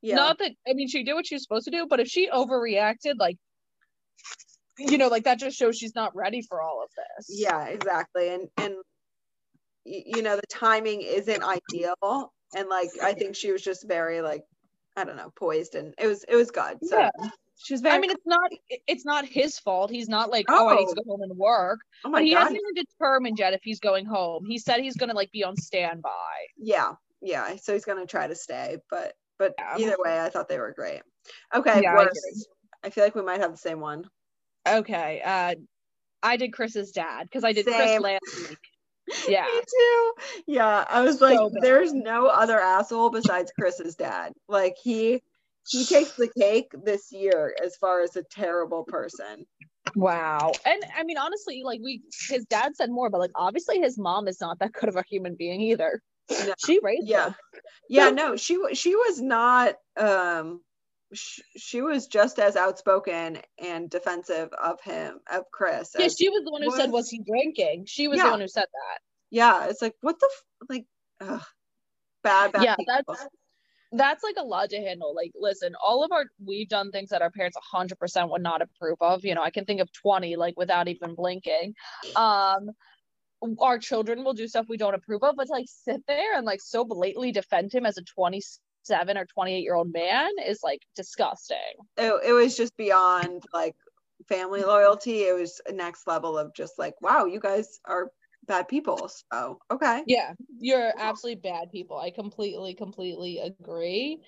[0.00, 0.14] Yeah.
[0.14, 2.30] not that I mean she did what she was supposed to do, but if she
[2.30, 3.36] overreacted, like
[4.78, 7.26] you know, like that just shows she's not ready for all of this.
[7.40, 8.30] yeah, exactly.
[8.34, 8.74] And and
[9.84, 12.32] you know the timing isn't ideal.
[12.54, 14.42] And like I think she was just very like
[14.96, 16.78] I don't know poised and it was it was good.
[16.82, 17.10] So Yeah.
[17.56, 17.94] she was very.
[17.96, 18.50] I mean, it's not
[18.86, 19.90] it's not his fault.
[19.90, 21.02] He's not like, oh, I need to Oh.
[21.04, 21.80] go home and work.
[22.04, 22.40] oh But my he god.
[22.40, 24.44] hasn't even determined yet if he's going home.
[24.46, 26.08] He said he's gonna like be on standby.
[26.56, 26.92] yeah
[27.24, 29.76] yeah so he's gonna try to stay but but Yeah.
[29.78, 31.02] either way i thought they were great
[31.54, 32.48] okay Yeah, worst
[32.84, 34.04] I, feel like we might have the same one
[34.68, 35.20] Okay.
[35.24, 35.54] Uh
[36.22, 38.02] I did Chris's dad because I did Chris Same.
[38.02, 38.58] last week.
[39.28, 39.44] Yeah.
[39.52, 40.12] me too
[40.46, 41.50] yeah i was like bad.
[41.60, 45.20] there's no other asshole besides chris's dad like he
[45.68, 49.44] he takes the cake this year as far as a terrible person
[49.96, 50.52] Wow.
[50.64, 54.28] And I mean honestly, like we his dad said more, but like obviously his mom
[54.28, 56.00] is not that good of a human being either.
[56.30, 56.54] No.
[56.64, 57.34] She raised yeah him.
[57.90, 60.60] yeah no she she was not um
[61.12, 66.44] sh- she was just as outspoken and defensive of him of chris Yeah, she was
[66.44, 68.24] the one who said, was- "Was he drinking?" She was Yeah.
[68.24, 68.98] the one who said that.
[69.30, 70.86] yeah it's like what the f- like
[71.20, 71.44] ugh,
[72.22, 72.94] bad bad Yeah, people.
[73.06, 73.26] that's
[73.94, 75.14] that's like a lot to handle.
[75.14, 78.96] Like, listen, all of our we've done things that our parents 100% would not approve
[79.02, 79.22] of.
[79.22, 81.74] You know, I can think of 20 like without even blinking.
[82.16, 82.70] Um,
[83.60, 86.46] our children will do stuff we don't approve of, but to like sit there and
[86.46, 88.02] like so blatantly defend him as a
[88.86, 91.58] 27 or 28 year old man is like disgusting.
[91.96, 93.74] it, it was just beyond like
[94.28, 98.10] family loyalty it was a next level of just like wow you guys are
[98.46, 101.96] bad people so okay Yeah, you're absolutely bad people.
[101.98, 104.18] I completely, completely agree.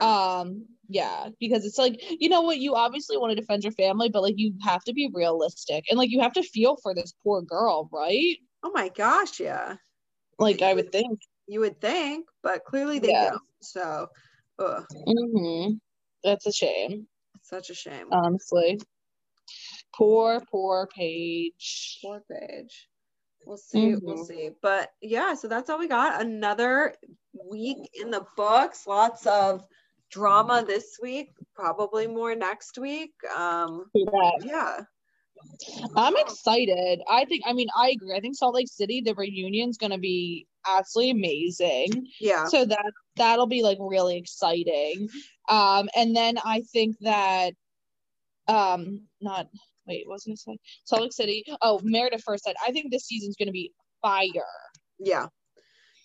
[0.00, 4.08] Um, yeah, because it's like, you know what, you obviously want to defend your family,
[4.08, 7.12] but like you have to be realistic and like you have to feel for this
[7.24, 8.36] poor girl, right?
[8.64, 9.76] oh my gosh yeah
[10.38, 11.20] Like I would think.
[11.46, 13.30] You would think but clearly they Yeah.
[13.30, 14.08] don't so
[14.58, 15.72] ugh, hmm
[16.22, 17.06] That's a shame,
[17.42, 18.80] such a shame honestly.
[19.94, 21.98] Poor, poor Paige.
[22.02, 22.88] Poor Paige.
[23.46, 23.94] We'll see.
[23.94, 24.26] We'll Mhm.
[24.26, 24.50] see.
[24.60, 26.20] But yeah, so that's all we got.
[26.20, 26.94] Another
[27.32, 28.86] week in the books.
[28.86, 29.64] Lots of
[30.10, 31.30] drama this week.
[31.54, 33.12] Probably more next week.
[33.36, 34.30] Um, Yeah.
[34.42, 34.80] yeah.
[35.96, 37.02] I'm excited.
[37.08, 38.16] I think, I mean, I agree.
[38.16, 42.06] I think Salt Lake City, the reunion's going to be absolutely amazing.
[42.20, 42.46] Yeah.
[42.46, 45.08] so that that'll be like really exciting
[45.48, 47.52] um and then i think that
[48.48, 49.46] um not
[49.86, 52.72] wait what was i gonna say salt lake city oh married at first sight i
[52.72, 53.72] think this season's gonna be
[54.02, 54.28] fire
[54.98, 55.26] Yeah.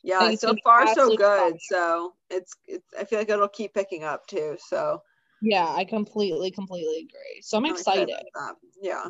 [0.04, 0.34] Yeah.
[0.36, 1.20] So far, so good.
[1.20, 1.52] fire.
[1.70, 4.58] So it's, it's, I feel like it'll keep picking up too.
[4.68, 5.02] So
[5.42, 8.56] yeah i completely completely agree so i'm I'm excited that.
[8.82, 9.06] Yeah.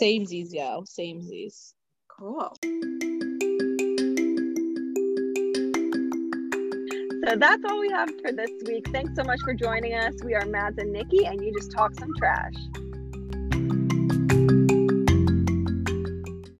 [0.00, 1.72] samesies yo samesies
[2.18, 2.56] Cool.
[7.28, 8.88] So that's all we have for this week.
[8.88, 10.14] Thanks so much for joining us.
[10.24, 12.54] We are Mads and Niki, and you just talk some trash.